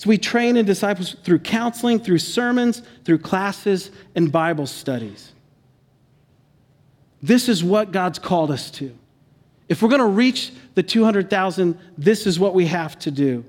So 0.00 0.08
we 0.08 0.16
train 0.16 0.56
and 0.56 0.66
disciples 0.66 1.14
through 1.24 1.40
counseling, 1.40 1.98
through 1.98 2.20
sermons, 2.20 2.80
through 3.04 3.18
classes, 3.18 3.90
and 4.14 4.32
Bible 4.32 4.66
studies. 4.66 5.32
This 7.20 7.50
is 7.50 7.62
what 7.62 7.92
God's 7.92 8.18
called 8.18 8.50
us 8.50 8.70
to. 8.70 8.96
If 9.68 9.82
we're 9.82 9.90
going 9.90 10.00
to 10.00 10.06
reach 10.06 10.52
the 10.74 10.82
200,000, 10.82 11.78
this 11.98 12.26
is 12.26 12.38
what 12.38 12.54
we 12.54 12.64
have 12.64 12.98
to 13.00 13.10
do. 13.10 13.44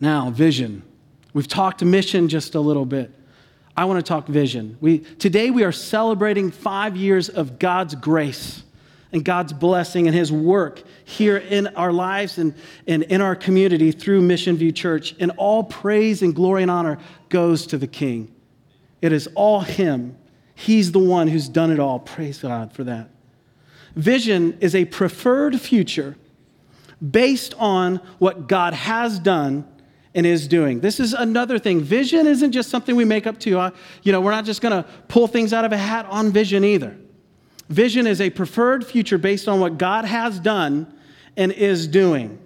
Now, 0.00 0.30
vision. 0.30 0.82
We've 1.32 1.46
talked 1.46 1.80
mission 1.84 2.28
just 2.28 2.56
a 2.56 2.60
little 2.60 2.86
bit. 2.86 3.12
I 3.76 3.84
want 3.84 4.04
to 4.04 4.08
talk 4.08 4.26
vision. 4.26 4.78
We, 4.80 4.98
today, 4.98 5.50
we 5.50 5.62
are 5.62 5.70
celebrating 5.70 6.50
five 6.50 6.96
years 6.96 7.28
of 7.28 7.60
God's 7.60 7.94
grace 7.94 8.64
and 9.16 9.24
God's 9.24 9.54
blessing 9.54 10.06
and 10.06 10.14
His 10.14 10.30
work 10.30 10.82
here 11.06 11.38
in 11.38 11.68
our 11.68 11.90
lives 11.90 12.36
and, 12.36 12.54
and 12.86 13.02
in 13.04 13.22
our 13.22 13.34
community 13.34 13.90
through 13.90 14.20
Mission 14.20 14.58
View 14.58 14.70
Church. 14.70 15.14
And 15.18 15.32
all 15.38 15.64
praise 15.64 16.20
and 16.20 16.34
glory 16.34 16.60
and 16.60 16.70
honor 16.70 16.98
goes 17.30 17.66
to 17.68 17.78
the 17.78 17.86
King. 17.86 18.30
It 19.00 19.12
is 19.12 19.26
all 19.34 19.60
Him. 19.60 20.18
He's 20.54 20.92
the 20.92 20.98
one 20.98 21.28
who's 21.28 21.48
done 21.48 21.70
it 21.70 21.80
all. 21.80 21.98
Praise 21.98 22.40
God 22.40 22.74
for 22.74 22.84
that. 22.84 23.08
Vision 23.94 24.58
is 24.60 24.74
a 24.74 24.84
preferred 24.84 25.58
future 25.58 26.16
based 27.10 27.54
on 27.54 27.96
what 28.18 28.46
God 28.46 28.74
has 28.74 29.18
done 29.18 29.66
and 30.14 30.26
is 30.26 30.46
doing. 30.46 30.80
This 30.80 31.00
is 31.00 31.14
another 31.14 31.58
thing. 31.58 31.80
Vision 31.80 32.26
isn't 32.26 32.52
just 32.52 32.68
something 32.68 32.94
we 32.94 33.06
make 33.06 33.26
up 33.26 33.40
to. 33.40 33.58
Uh, 33.58 33.70
you 34.02 34.12
know, 34.12 34.20
we're 34.20 34.30
not 34.30 34.44
just 34.44 34.60
going 34.60 34.82
to 34.82 34.86
pull 35.08 35.26
things 35.26 35.54
out 35.54 35.64
of 35.64 35.72
a 35.72 35.78
hat 35.78 36.04
on 36.10 36.32
vision 36.32 36.64
either. 36.64 36.98
Vision 37.68 38.06
is 38.06 38.20
a 38.20 38.30
preferred 38.30 38.86
future 38.86 39.18
based 39.18 39.48
on 39.48 39.60
what 39.60 39.78
God 39.78 40.04
has 40.04 40.38
done 40.38 40.92
and 41.36 41.52
is 41.52 41.86
doing. 41.86 42.38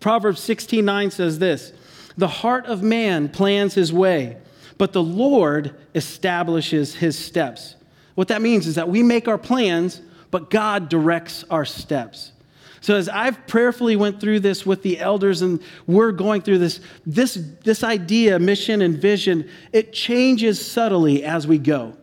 Proverbs 0.00 0.40
16:9 0.40 1.10
says 1.10 1.38
this, 1.38 1.72
"The 2.16 2.28
heart 2.28 2.66
of 2.66 2.82
man 2.82 3.28
plans 3.28 3.74
his 3.74 3.92
way, 3.92 4.36
but 4.78 4.92
the 4.92 5.02
Lord 5.02 5.74
establishes 5.94 6.96
his 6.96 7.18
steps." 7.18 7.76
What 8.14 8.28
that 8.28 8.42
means 8.42 8.66
is 8.66 8.74
that 8.74 8.88
we 8.88 9.02
make 9.02 9.28
our 9.28 9.38
plans, 9.38 10.00
but 10.30 10.50
God 10.50 10.88
directs 10.88 11.44
our 11.50 11.64
steps. 11.64 12.32
So 12.80 12.96
as 12.96 13.08
I've 13.08 13.46
prayerfully 13.46 13.96
went 13.96 14.20
through 14.20 14.40
this 14.40 14.64
with 14.64 14.82
the 14.82 14.98
elders 14.98 15.42
and 15.42 15.60
we're 15.86 16.12
going 16.12 16.40
through 16.40 16.58
this, 16.58 16.80
this, 17.06 17.38
this 17.62 17.84
idea, 17.84 18.38
mission 18.38 18.80
and 18.80 18.96
vision, 18.96 19.46
it 19.72 19.92
changes 19.92 20.64
subtly 20.64 21.22
as 21.22 21.46
we 21.46 21.58
go. 21.58 21.94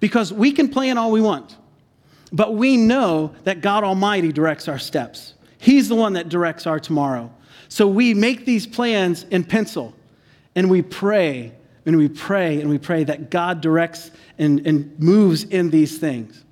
Because 0.00 0.32
we 0.32 0.52
can 0.52 0.68
plan 0.68 0.98
all 0.98 1.10
we 1.10 1.20
want, 1.20 1.56
but 2.32 2.54
we 2.54 2.76
know 2.76 3.34
that 3.44 3.60
God 3.60 3.84
Almighty 3.84 4.32
directs 4.32 4.68
our 4.68 4.78
steps. 4.78 5.34
He's 5.58 5.88
the 5.88 5.94
one 5.94 6.14
that 6.14 6.28
directs 6.28 6.66
our 6.66 6.78
tomorrow. 6.78 7.32
So 7.68 7.86
we 7.88 8.14
make 8.14 8.44
these 8.44 8.66
plans 8.66 9.24
in 9.24 9.44
pencil 9.44 9.94
and 10.54 10.70
we 10.70 10.82
pray 10.82 11.52
and 11.84 11.96
we 11.96 12.08
pray 12.08 12.60
and 12.60 12.68
we 12.68 12.78
pray 12.78 13.04
that 13.04 13.30
God 13.30 13.60
directs 13.60 14.10
and, 14.38 14.66
and 14.66 14.98
moves 14.98 15.44
in 15.44 15.70
these 15.70 15.98
things. 15.98 16.44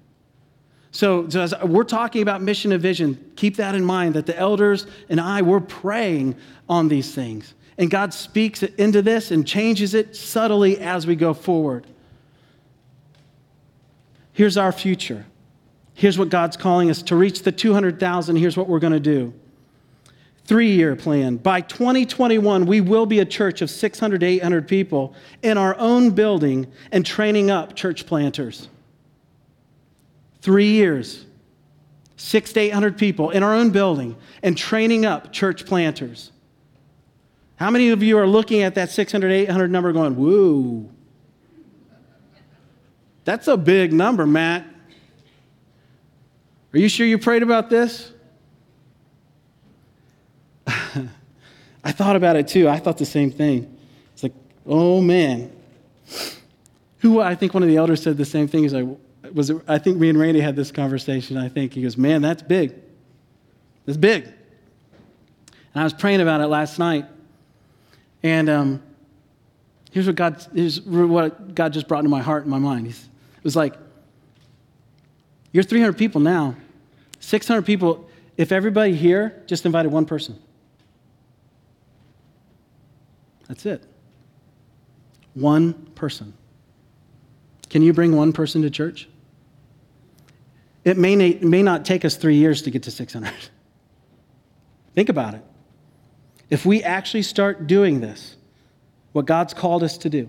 So, 0.90 1.28
so, 1.28 1.48
we're 1.66 1.82
talking 1.82 2.22
about 2.22 2.40
mission 2.40 2.70
and 2.70 2.80
vision, 2.80 3.32
keep 3.34 3.56
that 3.56 3.74
in 3.74 3.84
mind 3.84 4.14
that 4.14 4.26
the 4.26 4.38
elders 4.38 4.86
and 5.08 5.20
I, 5.20 5.42
we're 5.42 5.58
praying 5.58 6.36
on 6.68 6.86
these 6.86 7.12
things. 7.12 7.54
And 7.78 7.90
God 7.90 8.14
speaks 8.14 8.62
into 8.62 9.02
this 9.02 9.32
and 9.32 9.44
changes 9.44 9.94
it 9.94 10.14
subtly 10.14 10.78
as 10.78 11.04
we 11.04 11.16
go 11.16 11.34
forward. 11.34 11.88
Here's 14.34 14.56
our 14.56 14.72
future. 14.72 15.24
Here's 15.94 16.18
what 16.18 16.28
God's 16.28 16.56
calling 16.56 16.90
us 16.90 17.02
to 17.02 17.16
reach 17.16 17.42
the 17.44 17.52
200,000. 17.52 18.36
Here's 18.36 18.56
what 18.56 18.68
we're 18.68 18.80
going 18.80 18.92
to 18.92 19.00
do. 19.00 19.32
Three 20.44 20.72
year 20.72 20.96
plan. 20.96 21.36
By 21.36 21.62
2021, 21.62 22.66
we 22.66 22.80
will 22.80 23.06
be 23.06 23.20
a 23.20 23.24
church 23.24 23.62
of 23.62 23.70
600 23.70 24.20
to 24.20 24.26
800 24.26 24.68
people 24.68 25.14
in 25.42 25.56
our 25.56 25.76
own 25.78 26.10
building 26.10 26.66
and 26.90 27.06
training 27.06 27.50
up 27.50 27.76
church 27.76 28.06
planters. 28.06 28.68
Three 30.42 30.72
years, 30.72 31.24
six 32.16 32.52
to 32.54 32.60
800 32.60 32.98
people 32.98 33.30
in 33.30 33.44
our 33.44 33.54
own 33.54 33.70
building 33.70 34.16
and 34.42 34.58
training 34.58 35.06
up 35.06 35.32
church 35.32 35.64
planters. 35.64 36.32
How 37.56 37.70
many 37.70 37.90
of 37.90 38.02
you 38.02 38.18
are 38.18 38.26
looking 38.26 38.62
at 38.62 38.74
that 38.74 38.90
600, 38.90 39.30
800 39.30 39.70
number 39.70 39.92
going, 39.92 40.16
woo? 40.16 40.90
That's 43.24 43.48
a 43.48 43.56
big 43.56 43.92
number, 43.92 44.26
Matt. 44.26 44.66
Are 46.72 46.78
you 46.78 46.88
sure 46.88 47.06
you 47.06 47.18
prayed 47.18 47.42
about 47.42 47.70
this? 47.70 48.12
I 50.66 51.92
thought 51.92 52.16
about 52.16 52.36
it 52.36 52.48
too. 52.48 52.68
I 52.68 52.78
thought 52.78 52.98
the 52.98 53.06
same 53.06 53.30
thing. 53.30 53.76
It's 54.12 54.22
like, 54.22 54.34
oh 54.66 55.00
man. 55.00 55.52
Who 56.98 57.20
I 57.20 57.34
think 57.34 57.54
one 57.54 57.62
of 57.62 57.68
the 57.68 57.76
elders 57.76 58.02
said 58.02 58.16
the 58.16 58.24
same 58.24 58.48
thing. 58.48 58.62
He's 58.62 58.72
like, 58.72 58.88
was 59.32 59.50
it, 59.50 59.62
I 59.68 59.78
think 59.78 59.98
me 59.98 60.08
and 60.08 60.18
Randy 60.18 60.40
had 60.40 60.56
this 60.56 60.72
conversation. 60.72 61.36
I 61.36 61.48
think 61.48 61.74
he 61.74 61.82
goes, 61.82 61.96
man, 61.96 62.22
that's 62.22 62.42
big. 62.42 62.74
That's 63.86 63.98
big. 63.98 64.24
And 64.24 65.80
I 65.80 65.84
was 65.84 65.92
praying 65.92 66.20
about 66.20 66.40
it 66.40 66.46
last 66.46 66.78
night. 66.78 67.06
And 68.22 68.48
um, 68.48 68.82
here's 69.90 70.06
what 70.06 70.16
God 70.16 70.44
here's 70.54 70.80
what 70.80 71.54
God 71.54 71.72
just 71.72 71.86
brought 71.86 72.00
into 72.00 72.10
my 72.10 72.22
heart 72.22 72.42
and 72.42 72.50
my 72.50 72.58
mind. 72.58 72.86
He's, 72.86 73.08
was 73.44 73.54
like, 73.54 73.74
you're 75.52 75.62
300 75.62 75.96
people 75.96 76.20
now, 76.20 76.56
600 77.20 77.62
people. 77.62 78.08
If 78.36 78.50
everybody 78.50 78.96
here 78.96 79.42
just 79.46 79.64
invited 79.64 79.92
one 79.92 80.06
person, 80.06 80.36
that's 83.46 83.64
it. 83.64 83.84
One 85.34 85.74
person. 85.94 86.34
Can 87.70 87.82
you 87.82 87.92
bring 87.92 88.16
one 88.16 88.32
person 88.32 88.62
to 88.62 88.70
church? 88.70 89.08
It 90.84 90.98
may, 90.98 91.14
it 91.14 91.42
may 91.42 91.62
not 91.62 91.84
take 91.84 92.04
us 92.04 92.16
three 92.16 92.36
years 92.36 92.62
to 92.62 92.70
get 92.70 92.82
to 92.84 92.90
600. 92.90 93.32
Think 94.94 95.08
about 95.08 95.34
it. 95.34 95.42
If 96.50 96.66
we 96.66 96.82
actually 96.82 97.22
start 97.22 97.66
doing 97.66 98.00
this, 98.00 98.36
what 99.12 99.26
God's 99.26 99.54
called 99.54 99.82
us 99.82 99.96
to 99.98 100.10
do. 100.10 100.28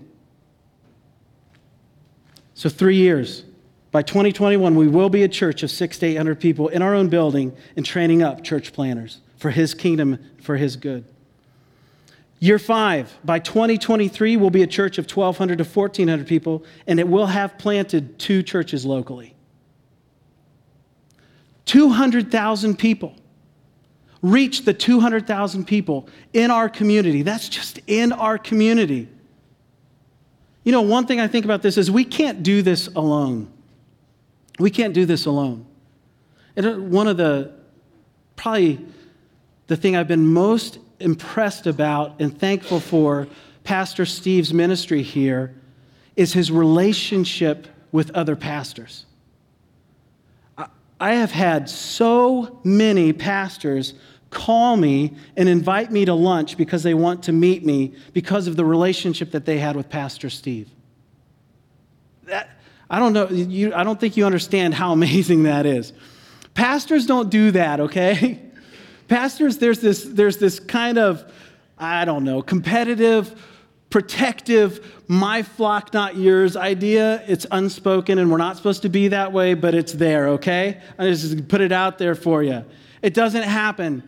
So, 2.56 2.70
three 2.70 2.96
years. 2.96 3.44
By 3.92 4.00
2021, 4.00 4.74
we 4.74 4.88
will 4.88 5.10
be 5.10 5.22
a 5.22 5.28
church 5.28 5.62
of 5.62 5.70
six 5.70 5.98
to 5.98 6.06
800 6.06 6.40
people 6.40 6.68
in 6.68 6.80
our 6.80 6.94
own 6.94 7.08
building 7.08 7.54
and 7.76 7.84
training 7.84 8.22
up 8.22 8.42
church 8.42 8.72
planners 8.72 9.20
for 9.36 9.50
His 9.50 9.74
kingdom, 9.74 10.18
for 10.40 10.56
His 10.56 10.76
good. 10.76 11.04
Year 12.38 12.58
five, 12.58 13.14
by 13.22 13.40
2023, 13.40 14.38
we'll 14.38 14.48
be 14.48 14.62
a 14.62 14.66
church 14.66 14.96
of 14.96 15.04
1,200 15.04 15.58
to 15.58 15.64
1,400 15.64 16.26
people, 16.26 16.64
and 16.86 16.98
it 16.98 17.06
will 17.06 17.26
have 17.26 17.58
planted 17.58 18.18
two 18.18 18.42
churches 18.42 18.86
locally. 18.86 19.34
200,000 21.66 22.78
people. 22.78 23.14
Reach 24.22 24.64
the 24.64 24.72
200,000 24.72 25.66
people 25.66 26.08
in 26.32 26.50
our 26.50 26.70
community. 26.70 27.20
That's 27.20 27.50
just 27.50 27.80
in 27.86 28.12
our 28.12 28.38
community. 28.38 29.08
You 30.66 30.72
know, 30.72 30.82
one 30.82 31.06
thing 31.06 31.20
I 31.20 31.28
think 31.28 31.44
about 31.44 31.62
this 31.62 31.78
is 31.78 31.92
we 31.92 32.04
can't 32.04 32.42
do 32.42 32.60
this 32.60 32.88
alone. 32.88 33.46
We 34.58 34.68
can't 34.68 34.92
do 34.92 35.06
this 35.06 35.24
alone. 35.24 35.64
And 36.56 36.66
uh, 36.66 36.74
one 36.74 37.06
of 37.06 37.16
the, 37.16 37.52
probably 38.34 38.84
the 39.68 39.76
thing 39.76 39.94
I've 39.94 40.08
been 40.08 40.26
most 40.26 40.80
impressed 40.98 41.68
about 41.68 42.20
and 42.20 42.36
thankful 42.36 42.80
for 42.80 43.28
Pastor 43.62 44.04
Steve's 44.04 44.52
ministry 44.52 45.02
here 45.02 45.54
is 46.16 46.32
his 46.32 46.50
relationship 46.50 47.68
with 47.92 48.10
other 48.10 48.34
pastors. 48.34 49.06
I 50.98 51.14
have 51.14 51.30
had 51.30 51.70
so 51.70 52.58
many 52.64 53.12
pastors 53.12 53.94
call 54.30 54.76
me 54.76 55.14
and 55.36 55.48
invite 55.48 55.90
me 55.90 56.04
to 56.04 56.14
lunch 56.14 56.56
because 56.56 56.82
they 56.82 56.94
want 56.94 57.22
to 57.24 57.32
meet 57.32 57.64
me 57.64 57.94
because 58.12 58.46
of 58.46 58.56
the 58.56 58.64
relationship 58.64 59.30
that 59.30 59.44
they 59.44 59.58
had 59.58 59.76
with 59.76 59.88
Pastor 59.88 60.30
Steve. 60.30 60.68
That, 62.24 62.50
I 62.90 62.98
don't 62.98 63.12
know, 63.12 63.28
you, 63.28 63.74
I 63.74 63.84
don't 63.84 63.98
think 63.98 64.16
you 64.16 64.26
understand 64.26 64.74
how 64.74 64.92
amazing 64.92 65.44
that 65.44 65.66
is. 65.66 65.92
Pastors 66.54 67.06
don't 67.06 67.30
do 67.30 67.50
that, 67.52 67.80
okay? 67.80 68.42
Pastors, 69.08 69.58
there's 69.58 69.80
this, 69.80 70.02
there's 70.04 70.38
this 70.38 70.58
kind 70.58 70.98
of, 70.98 71.32
I 71.78 72.04
don't 72.04 72.24
know, 72.24 72.42
competitive, 72.42 73.40
protective, 73.90 75.04
my 75.06 75.42
flock, 75.42 75.92
not 75.94 76.16
yours 76.16 76.56
idea. 76.56 77.22
It's 77.28 77.46
unspoken 77.52 78.18
and 78.18 78.30
we're 78.30 78.38
not 78.38 78.56
supposed 78.56 78.82
to 78.82 78.88
be 78.88 79.08
that 79.08 79.32
way, 79.32 79.54
but 79.54 79.74
it's 79.74 79.92
there, 79.92 80.28
okay? 80.30 80.80
I 80.98 81.04
just 81.04 81.46
put 81.46 81.60
it 81.60 81.70
out 81.70 81.98
there 81.98 82.16
for 82.16 82.42
you. 82.42 82.64
It 83.02 83.14
doesn't 83.14 83.44
happen. 83.44 84.02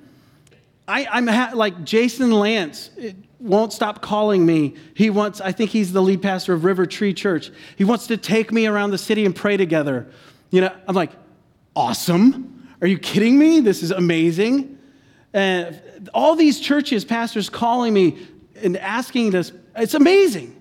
I, 0.89 1.19
am 1.19 1.27
ha- 1.27 1.53
like 1.55 1.85
Jason 1.85 2.31
Lance 2.31 2.91
won't 3.39 3.75
stop 3.75 4.01
calling 4.01 4.45
me. 4.45 4.75
He 4.95 5.11
wants, 5.11 5.41
I 5.41 5.53
think 5.53 5.71
he's 5.71 5.93
the 5.93 6.01
lead 6.01 6.23
pastor 6.23 6.55
of 6.55 6.65
River 6.65 6.87
Tree 6.87 7.13
Church. 7.13 7.51
He 7.77 7.85
wants 7.85 8.07
to 8.07 8.17
take 8.17 8.51
me 8.51 8.67
around 8.67 8.91
the 8.91 8.99
city 8.99 9.27
and 9.27 9.37
pray 9.37 9.59
together. 9.59 10.11
You 10.51 10.63
know, 10.63 10.75
I'm 10.89 10.97
like, 10.97 11.13
awesome. 11.77 12.69
Are 12.81 12.87
you 12.87 12.99
kidding 12.99 13.39
me? 13.39 13.61
This 13.61 13.83
is 13.83 13.91
amazing. 13.91 14.79
And 15.35 16.09
all 16.15 16.35
these 16.35 16.59
churches, 16.59 17.05
pastors 17.05 17.51
calling 17.51 17.93
me 17.93 18.27
and 18.63 18.77
asking 18.79 19.31
this, 19.31 19.53
it's 19.77 19.95
amazing. 19.95 20.57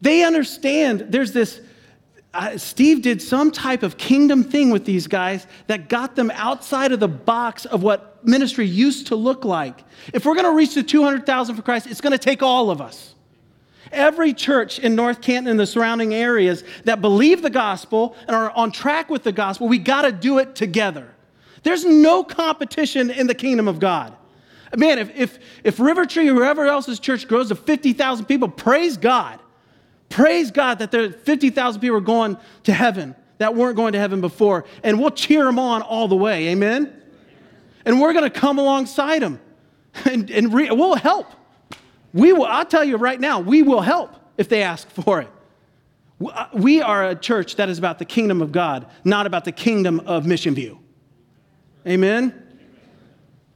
They 0.00 0.24
understand 0.24 1.06
there's 1.10 1.32
this 1.32 1.60
uh, 2.34 2.56
Steve 2.56 3.02
did 3.02 3.20
some 3.20 3.50
type 3.50 3.82
of 3.82 3.98
kingdom 3.98 4.42
thing 4.42 4.70
with 4.70 4.86
these 4.86 5.06
guys 5.06 5.46
that 5.66 5.90
got 5.90 6.16
them 6.16 6.30
outside 6.34 6.90
of 6.90 6.98
the 6.98 7.08
box 7.08 7.66
of 7.66 7.82
what 7.82 8.11
ministry 8.24 8.66
used 8.66 9.08
to 9.08 9.16
look 9.16 9.44
like. 9.44 9.84
If 10.12 10.24
we're 10.24 10.34
going 10.34 10.46
to 10.46 10.54
reach 10.54 10.74
the 10.74 10.82
200,000 10.82 11.56
for 11.56 11.62
Christ, 11.62 11.86
it's 11.86 12.00
going 12.00 12.12
to 12.12 12.18
take 12.18 12.42
all 12.42 12.70
of 12.70 12.80
us. 12.80 13.14
Every 13.90 14.32
church 14.32 14.78
in 14.78 14.94
North 14.94 15.20
Canton 15.20 15.50
and 15.50 15.60
the 15.60 15.66
surrounding 15.66 16.14
areas 16.14 16.64
that 16.84 17.00
believe 17.00 17.42
the 17.42 17.50
gospel 17.50 18.16
and 18.26 18.34
are 18.34 18.50
on 18.52 18.72
track 18.72 19.10
with 19.10 19.22
the 19.22 19.32
gospel, 19.32 19.68
we 19.68 19.78
got 19.78 20.02
to 20.02 20.12
do 20.12 20.38
it 20.38 20.54
together. 20.54 21.08
There's 21.62 21.84
no 21.84 22.24
competition 22.24 23.10
in 23.10 23.26
the 23.26 23.34
kingdom 23.34 23.68
of 23.68 23.78
God. 23.78 24.16
Man, 24.74 24.98
if, 24.98 25.14
if, 25.14 25.38
if 25.62 25.78
River 25.78 26.06
Tree 26.06 26.28
or 26.28 26.34
whoever 26.34 26.66
else's 26.66 26.98
church 26.98 27.28
grows 27.28 27.48
to 27.48 27.54
50,000 27.54 28.24
people, 28.24 28.48
praise 28.48 28.96
God. 28.96 29.38
Praise 30.08 30.50
God 30.50 30.78
that 30.78 30.90
there 30.90 31.10
50,000 31.10 31.80
people 31.80 31.96
are 31.96 32.00
going 32.00 32.38
to 32.64 32.72
heaven 32.72 33.14
that 33.38 33.54
weren't 33.56 33.76
going 33.76 33.92
to 33.92 33.98
heaven 33.98 34.20
before, 34.20 34.64
and 34.84 35.00
we'll 35.00 35.10
cheer 35.10 35.44
them 35.44 35.58
on 35.58 35.82
all 35.82 36.06
the 36.06 36.16
way. 36.16 36.48
Amen? 36.48 37.01
And 37.84 38.00
we're 38.00 38.12
going 38.12 38.30
to 38.30 38.40
come 38.40 38.58
alongside 38.58 39.22
them 39.22 39.40
and, 40.04 40.30
and 40.30 40.52
re- 40.52 40.70
we'll 40.70 40.96
help. 40.96 41.26
We 42.12 42.32
will, 42.32 42.44
I'll 42.44 42.64
tell 42.64 42.84
you 42.84 42.96
right 42.96 43.18
now, 43.18 43.40
we 43.40 43.62
will 43.62 43.80
help 43.80 44.14
if 44.36 44.48
they 44.48 44.62
ask 44.62 44.88
for 44.90 45.20
it. 45.20 45.30
Uh, 46.24 46.46
we 46.52 46.80
are 46.80 47.08
a 47.08 47.14
church 47.14 47.56
that 47.56 47.68
is 47.68 47.78
about 47.78 47.98
the 47.98 48.04
kingdom 48.04 48.42
of 48.42 48.52
God, 48.52 48.86
not 49.04 49.26
about 49.26 49.44
the 49.44 49.52
kingdom 49.52 50.00
of 50.00 50.26
Mission 50.26 50.54
View. 50.54 50.78
Amen? 51.86 52.42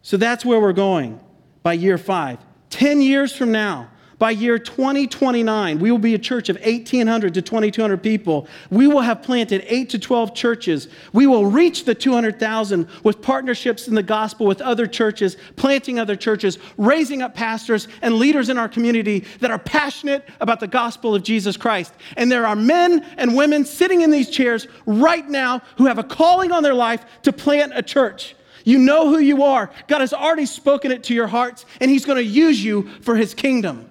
So 0.02 0.16
that's 0.16 0.44
where 0.44 0.60
we're 0.60 0.72
going 0.72 1.20
by 1.62 1.74
year 1.74 1.98
five. 1.98 2.38
10 2.70 3.00
years 3.00 3.34
from 3.34 3.52
now, 3.52 3.90
by 4.18 4.31
year 4.31 4.59
2029, 4.59 5.79
we 5.79 5.90
will 5.90 5.98
be 5.98 6.14
a 6.14 6.18
church 6.18 6.48
of 6.48 6.57
1,800 6.57 7.35
to 7.35 7.42
2,200 7.42 8.02
people. 8.02 8.48
We 8.70 8.87
will 8.87 9.02
have 9.02 9.22
planted 9.22 9.64
8 9.66 9.90
to 9.90 9.98
12 9.98 10.35
churches. 10.35 10.88
We 11.12 11.26
will 11.26 11.46
reach 11.46 11.85
the 11.85 11.94
200,000 11.94 12.88
with 13.02 13.20
partnerships 13.20 13.88
in 13.88 13.94
the 13.94 14.02
gospel 14.02 14.46
with 14.46 14.62
other 14.62 14.87
churches, 14.87 15.37
planting 15.57 15.98
other 15.98 16.16
churches, 16.16 16.59
raising 16.79 17.20
up 17.20 17.35
pastors 17.35 17.88
and 18.00 18.14
leaders 18.14 18.48
in 18.48 18.57
our 18.57 18.68
community 18.68 19.24
that 19.40 19.50
are 19.50 19.59
passionate 19.59 20.26
about 20.40 20.61
the 20.61 20.66
gospel 20.66 21.14
of 21.14 21.22
Jesus 21.22 21.59
Christ. 21.59 21.92
And 22.16 22.33
there 22.33 22.46
are 22.46 22.57
men 22.57 23.05
and 23.18 23.37
women 23.37 23.66
sitting 23.66 24.00
in 24.00 24.11
these 24.11 24.31
chairs 24.31 24.66
right 24.87 25.29
now 25.29 25.61
who 25.76 25.87
have 25.87 25.98
a 25.98 26.05
calling 26.05 26.52
on 26.52 26.62
their 26.62 26.74
life 26.74 27.05
to 27.22 27.33
plant 27.33 27.72
a 27.74 27.83
church. 27.83 28.35
You 28.64 28.79
know 28.79 29.11
who 29.11 29.18
you 29.18 29.44
are. 29.44 29.70
God 29.87 30.00
has 30.00 30.12
already 30.12 30.46
spoken 30.46 30.90
it 30.90 31.05
to 31.05 31.14
your 31.14 31.29
hearts, 31.29 31.66
and 31.81 31.88
He's 31.88 32.05
going 32.05 32.16
to 32.16 32.24
use 32.24 32.64
you 32.64 32.88
for 33.02 33.14
His 33.14 33.33
kingdom. 33.33 33.90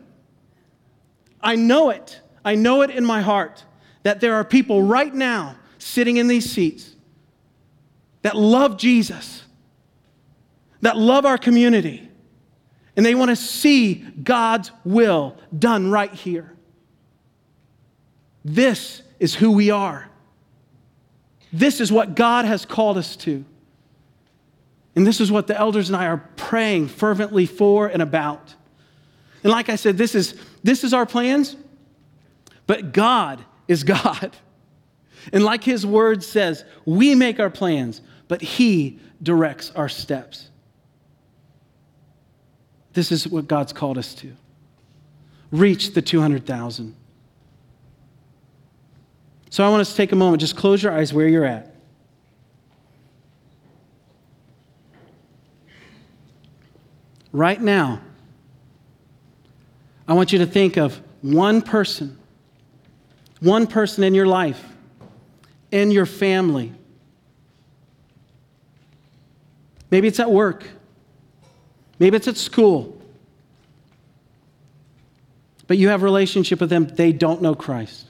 I 1.46 1.56
know 1.56 1.92
it. 1.92 2.20
I 2.44 2.56
know 2.56 2.82
it 2.82 2.90
in 2.90 3.06
my 3.06 3.22
heart 3.22 3.64
that 4.04 4.20
there 4.20 4.36
are 4.36 4.44
people 4.44 4.82
right 4.82 5.14
now 5.14 5.56
sitting 5.78 6.18
in 6.18 6.28
these 6.28 6.52
seats 6.52 6.96
that 8.24 8.36
love 8.36 8.78
Jesus, 8.78 9.44
that 10.82 10.98
love 10.98 11.26
our 11.26 11.38
community, 11.38 12.10
and 12.98 13.06
they 13.06 13.14
want 13.14 13.30
to 13.30 13.36
see 13.36 13.96
God's 13.96 14.72
will 14.84 15.38
done 15.58 15.92
right 15.92 16.14
here. 16.14 16.52
This 18.44 19.02
is 19.20 19.36
who 19.36 19.52
we 19.52 19.70
are. 19.70 20.10
This 21.54 21.80
is 21.80 21.92
what 21.92 22.16
God 22.16 22.46
has 22.46 22.66
called 22.66 22.98
us 22.98 23.16
to. 23.18 23.46
And 24.96 25.06
this 25.06 25.22
is 25.22 25.32
what 25.32 25.48
the 25.48 25.58
elders 25.58 25.90
and 25.90 25.96
I 25.96 26.08
are 26.08 26.30
praying 26.36 26.88
fervently 26.88 27.46
for 27.46 27.88
and 27.88 28.02
about. 28.02 28.56
And 29.46 29.52
like 29.52 29.70
I 29.70 29.76
said, 29.76 29.96
this 29.96 30.16
is, 30.16 30.34
this 30.64 30.84
is 30.84 30.92
our 30.92 31.06
plans, 31.06 31.56
but 32.66 32.92
God 32.92 33.46
is 33.68 33.86
God. 33.86 34.36
And 35.34 35.44
like 35.44 35.64
his 35.64 35.88
word 35.88 36.24
says, 36.24 36.64
we 36.86 37.16
make 37.16 37.40
our 37.40 37.50
plans, 37.50 38.00
but 38.28 38.44
he 38.44 39.00
directs 39.24 39.72
our 39.72 39.90
steps. 39.90 40.52
This 42.94 43.12
is 43.12 43.28
what 43.28 43.48
God's 43.48 43.74
called 43.74 43.98
us 43.98 44.14
to 44.16 44.34
reach 45.52 45.96
the 45.96 46.02
200,000. 46.04 46.96
So 49.50 49.66
I 49.66 49.70
want 49.70 49.82
us 49.82 49.90
to 49.90 49.98
take 49.98 50.12
a 50.12 50.16
moment, 50.16 50.42
just 50.42 50.56
close 50.56 50.84
your 50.84 50.92
eyes 50.92 51.12
where 51.12 51.28
you're 51.28 51.44
at. 51.44 51.74
Right 57.32 57.60
now, 57.60 58.00
I 60.08 60.14
want 60.14 60.32
you 60.32 60.40
to 60.40 60.46
think 60.46 60.78
of 60.78 61.02
one 61.22 61.62
person, 61.62 62.18
one 63.40 63.68
person 63.68 64.04
in 64.04 64.14
your 64.14 64.28
life, 64.28 64.64
in 65.72 65.92
your 65.92 66.06
family. 66.06 66.74
Maybe 69.90 70.08
it's 70.08 70.20
at 70.20 70.30
work, 70.30 70.68
maybe 72.00 72.18
it's 72.18 72.28
at 72.28 72.38
school. 72.38 73.02
But 75.68 75.78
you 75.78 75.90
have 75.90 76.04
a 76.04 76.06
relationship 76.06 76.60
with 76.60 76.70
them, 76.70 76.86
they 76.86 77.12
don't 77.12 77.42
know 77.42 77.56
Christ. 77.56 78.10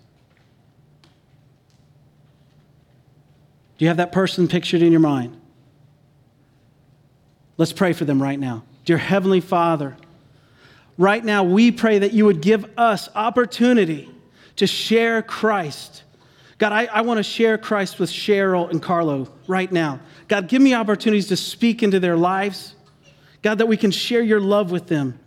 Do 3.77 3.85
you 3.85 3.89
have 3.89 3.97
that 3.97 4.11
person 4.11 4.47
pictured 4.47 4.81
in 4.81 4.91
your 4.91 5.01
mind? 5.01 5.39
Let's 7.57 7.73
pray 7.73 7.93
for 7.93 8.03
them 8.05 8.21
right 8.21 8.39
now. 8.39 8.63
Dear 8.83 8.97
Heavenly 8.97 9.39
Father, 9.39 9.95
right 10.97 11.23
now 11.23 11.43
we 11.43 11.71
pray 11.71 11.99
that 11.99 12.13
you 12.13 12.25
would 12.25 12.41
give 12.41 12.65
us 12.77 13.09
opportunity 13.15 14.09
to 14.57 14.67
share 14.67 15.21
Christ. 15.21 16.03
God, 16.57 16.71
I, 16.71 16.85
I 16.85 17.01
want 17.01 17.17
to 17.17 17.23
share 17.23 17.57
Christ 17.57 17.99
with 17.99 18.09
Cheryl 18.09 18.69
and 18.69 18.81
Carlo 18.81 19.27
right 19.47 19.71
now. 19.71 19.99
God, 20.27 20.47
give 20.47 20.61
me 20.61 20.73
opportunities 20.73 21.27
to 21.27 21.37
speak 21.37 21.83
into 21.83 21.99
their 21.99 22.15
lives. 22.15 22.75
God, 23.41 23.57
that 23.57 23.67
we 23.67 23.77
can 23.77 23.91
share 23.91 24.21
your 24.21 24.39
love 24.39 24.71
with 24.71 24.87
them. 24.87 25.19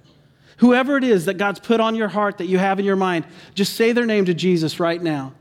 Whoever 0.59 0.97
it 0.97 1.05
is 1.05 1.27
that 1.27 1.35
God's 1.35 1.61
put 1.61 1.81
on 1.81 1.95
your 1.95 2.09
heart 2.09 2.39
that 2.39 2.47
you 2.47 2.59
have 2.59 2.81
in 2.81 2.85
your 2.85 2.97
mind, 2.97 3.27
just 3.55 3.75
say 3.75 3.93
their 3.93 4.07
name 4.07 4.25
to 4.25 4.35
Jesus 4.35 4.81
right 4.81 5.01
now. 5.01 5.35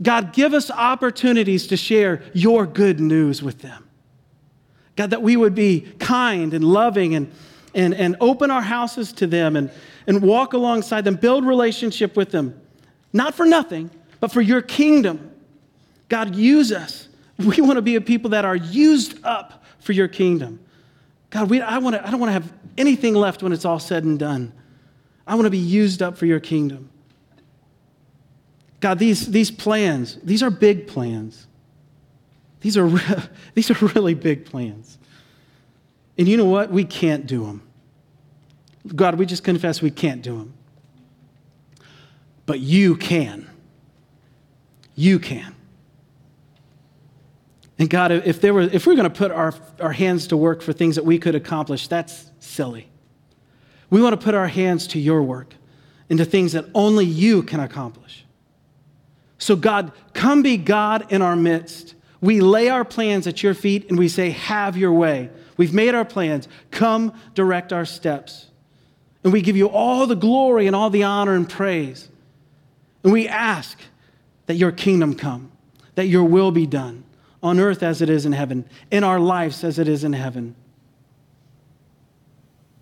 God, 0.00 0.32
give 0.32 0.54
us 0.54 0.70
opportunities 0.70 1.66
to 1.68 1.76
share 1.76 2.22
your 2.32 2.66
good 2.66 2.98
news 2.98 3.42
with 3.42 3.60
them. 3.60 3.88
God, 4.96 5.10
that 5.10 5.22
we 5.22 5.36
would 5.36 5.54
be 5.54 5.92
kind 6.00 6.54
and 6.54 6.64
loving 6.64 7.14
and 7.14 7.32
and, 7.78 7.94
and 7.94 8.16
open 8.20 8.50
our 8.50 8.60
houses 8.60 9.12
to 9.12 9.26
them 9.26 9.54
and, 9.54 9.70
and 10.06 10.20
walk 10.20 10.52
alongside 10.52 11.04
them, 11.04 11.14
build 11.14 11.46
relationship 11.46 12.16
with 12.16 12.32
them, 12.32 12.60
not 13.12 13.34
for 13.34 13.46
nothing, 13.46 13.88
but 14.18 14.32
for 14.32 14.40
your 14.40 14.60
kingdom. 14.60 15.30
God, 16.08 16.34
use 16.34 16.72
us. 16.72 17.08
We 17.38 17.60
want 17.60 17.76
to 17.76 17.82
be 17.82 17.94
a 17.94 18.00
people 18.00 18.30
that 18.30 18.44
are 18.44 18.56
used 18.56 19.24
up 19.24 19.64
for 19.78 19.92
your 19.92 20.08
kingdom. 20.08 20.58
God, 21.30 21.48
we, 21.48 21.60
I, 21.60 21.78
want 21.78 21.94
to, 21.94 22.04
I 22.04 22.10
don't 22.10 22.18
want 22.18 22.30
to 22.30 22.32
have 22.32 22.52
anything 22.76 23.14
left 23.14 23.44
when 23.44 23.52
it's 23.52 23.64
all 23.64 23.78
said 23.78 24.02
and 24.02 24.18
done. 24.18 24.52
I 25.24 25.36
want 25.36 25.44
to 25.46 25.50
be 25.50 25.58
used 25.58 26.02
up 26.02 26.18
for 26.18 26.26
your 26.26 26.40
kingdom. 26.40 26.90
God, 28.80 28.98
these, 28.98 29.30
these 29.30 29.52
plans, 29.52 30.18
these 30.24 30.42
are 30.42 30.50
big 30.50 30.88
plans. 30.88 31.46
These 32.60 32.76
are, 32.76 32.86
re- 32.86 33.22
these 33.54 33.70
are 33.70 33.86
really 33.94 34.14
big 34.14 34.46
plans. 34.46 34.98
And 36.16 36.26
you 36.26 36.36
know 36.36 36.46
what? 36.46 36.72
We 36.72 36.82
can't 36.84 37.24
do 37.24 37.46
them. 37.46 37.67
God, 38.94 39.16
we 39.16 39.26
just 39.26 39.44
confess 39.44 39.80
we 39.82 39.90
can't 39.90 40.22
do 40.22 40.38
them. 40.38 40.54
But 42.46 42.60
you 42.60 42.96
can. 42.96 43.48
You 44.94 45.18
can. 45.18 45.54
And 47.78 47.88
God, 47.88 48.10
if, 48.10 48.40
there 48.40 48.52
were, 48.52 48.62
if 48.62 48.86
we 48.86 48.92
are 48.94 48.96
going 48.96 49.10
to 49.10 49.16
put 49.16 49.30
our, 49.30 49.54
our 49.80 49.92
hands 49.92 50.26
to 50.28 50.36
work 50.36 50.62
for 50.62 50.72
things 50.72 50.96
that 50.96 51.04
we 51.04 51.18
could 51.18 51.36
accomplish, 51.36 51.86
that's 51.86 52.30
silly. 52.40 52.88
We 53.90 54.02
want 54.02 54.18
to 54.18 54.24
put 54.24 54.34
our 54.34 54.48
hands 54.48 54.86
to 54.88 54.98
your 54.98 55.22
work 55.22 55.54
into 56.08 56.24
things 56.24 56.52
that 56.52 56.64
only 56.74 57.04
you 57.04 57.42
can 57.42 57.60
accomplish. 57.60 58.24
So, 59.38 59.54
God, 59.54 59.92
come 60.12 60.42
be 60.42 60.56
God 60.56 61.12
in 61.12 61.22
our 61.22 61.36
midst. 61.36 61.94
We 62.20 62.40
lay 62.40 62.68
our 62.68 62.84
plans 62.84 63.26
at 63.26 63.42
your 63.42 63.54
feet 63.54 63.88
and 63.88 63.98
we 63.98 64.08
say, 64.08 64.30
Have 64.30 64.76
your 64.76 64.92
way. 64.92 65.30
We've 65.56 65.72
made 65.72 65.94
our 65.94 66.04
plans. 66.04 66.48
Come 66.70 67.12
direct 67.34 67.72
our 67.72 67.84
steps. 67.84 68.48
And 69.28 69.32
we 69.34 69.42
give 69.42 69.58
you 69.58 69.68
all 69.68 70.06
the 70.06 70.16
glory 70.16 70.66
and 70.68 70.74
all 70.74 70.88
the 70.88 71.02
honor 71.02 71.34
and 71.34 71.46
praise. 71.46 72.08
And 73.04 73.12
we 73.12 73.28
ask 73.28 73.78
that 74.46 74.54
your 74.54 74.72
kingdom 74.72 75.14
come, 75.14 75.52
that 75.96 76.06
your 76.06 76.24
will 76.24 76.50
be 76.50 76.64
done 76.64 77.04
on 77.42 77.60
earth 77.60 77.82
as 77.82 78.00
it 78.00 78.08
is 78.08 78.24
in 78.24 78.32
heaven, 78.32 78.64
in 78.90 79.04
our 79.04 79.20
lives 79.20 79.62
as 79.64 79.78
it 79.78 79.86
is 79.86 80.02
in 80.02 80.14
heaven. 80.14 80.56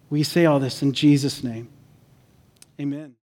We 0.09 0.22
say 0.22 0.47
all 0.47 0.61
this 0.61 0.82
in 0.82 0.92
Jesus' 0.92 1.42
name. 1.42 1.68
Amen. 2.80 3.12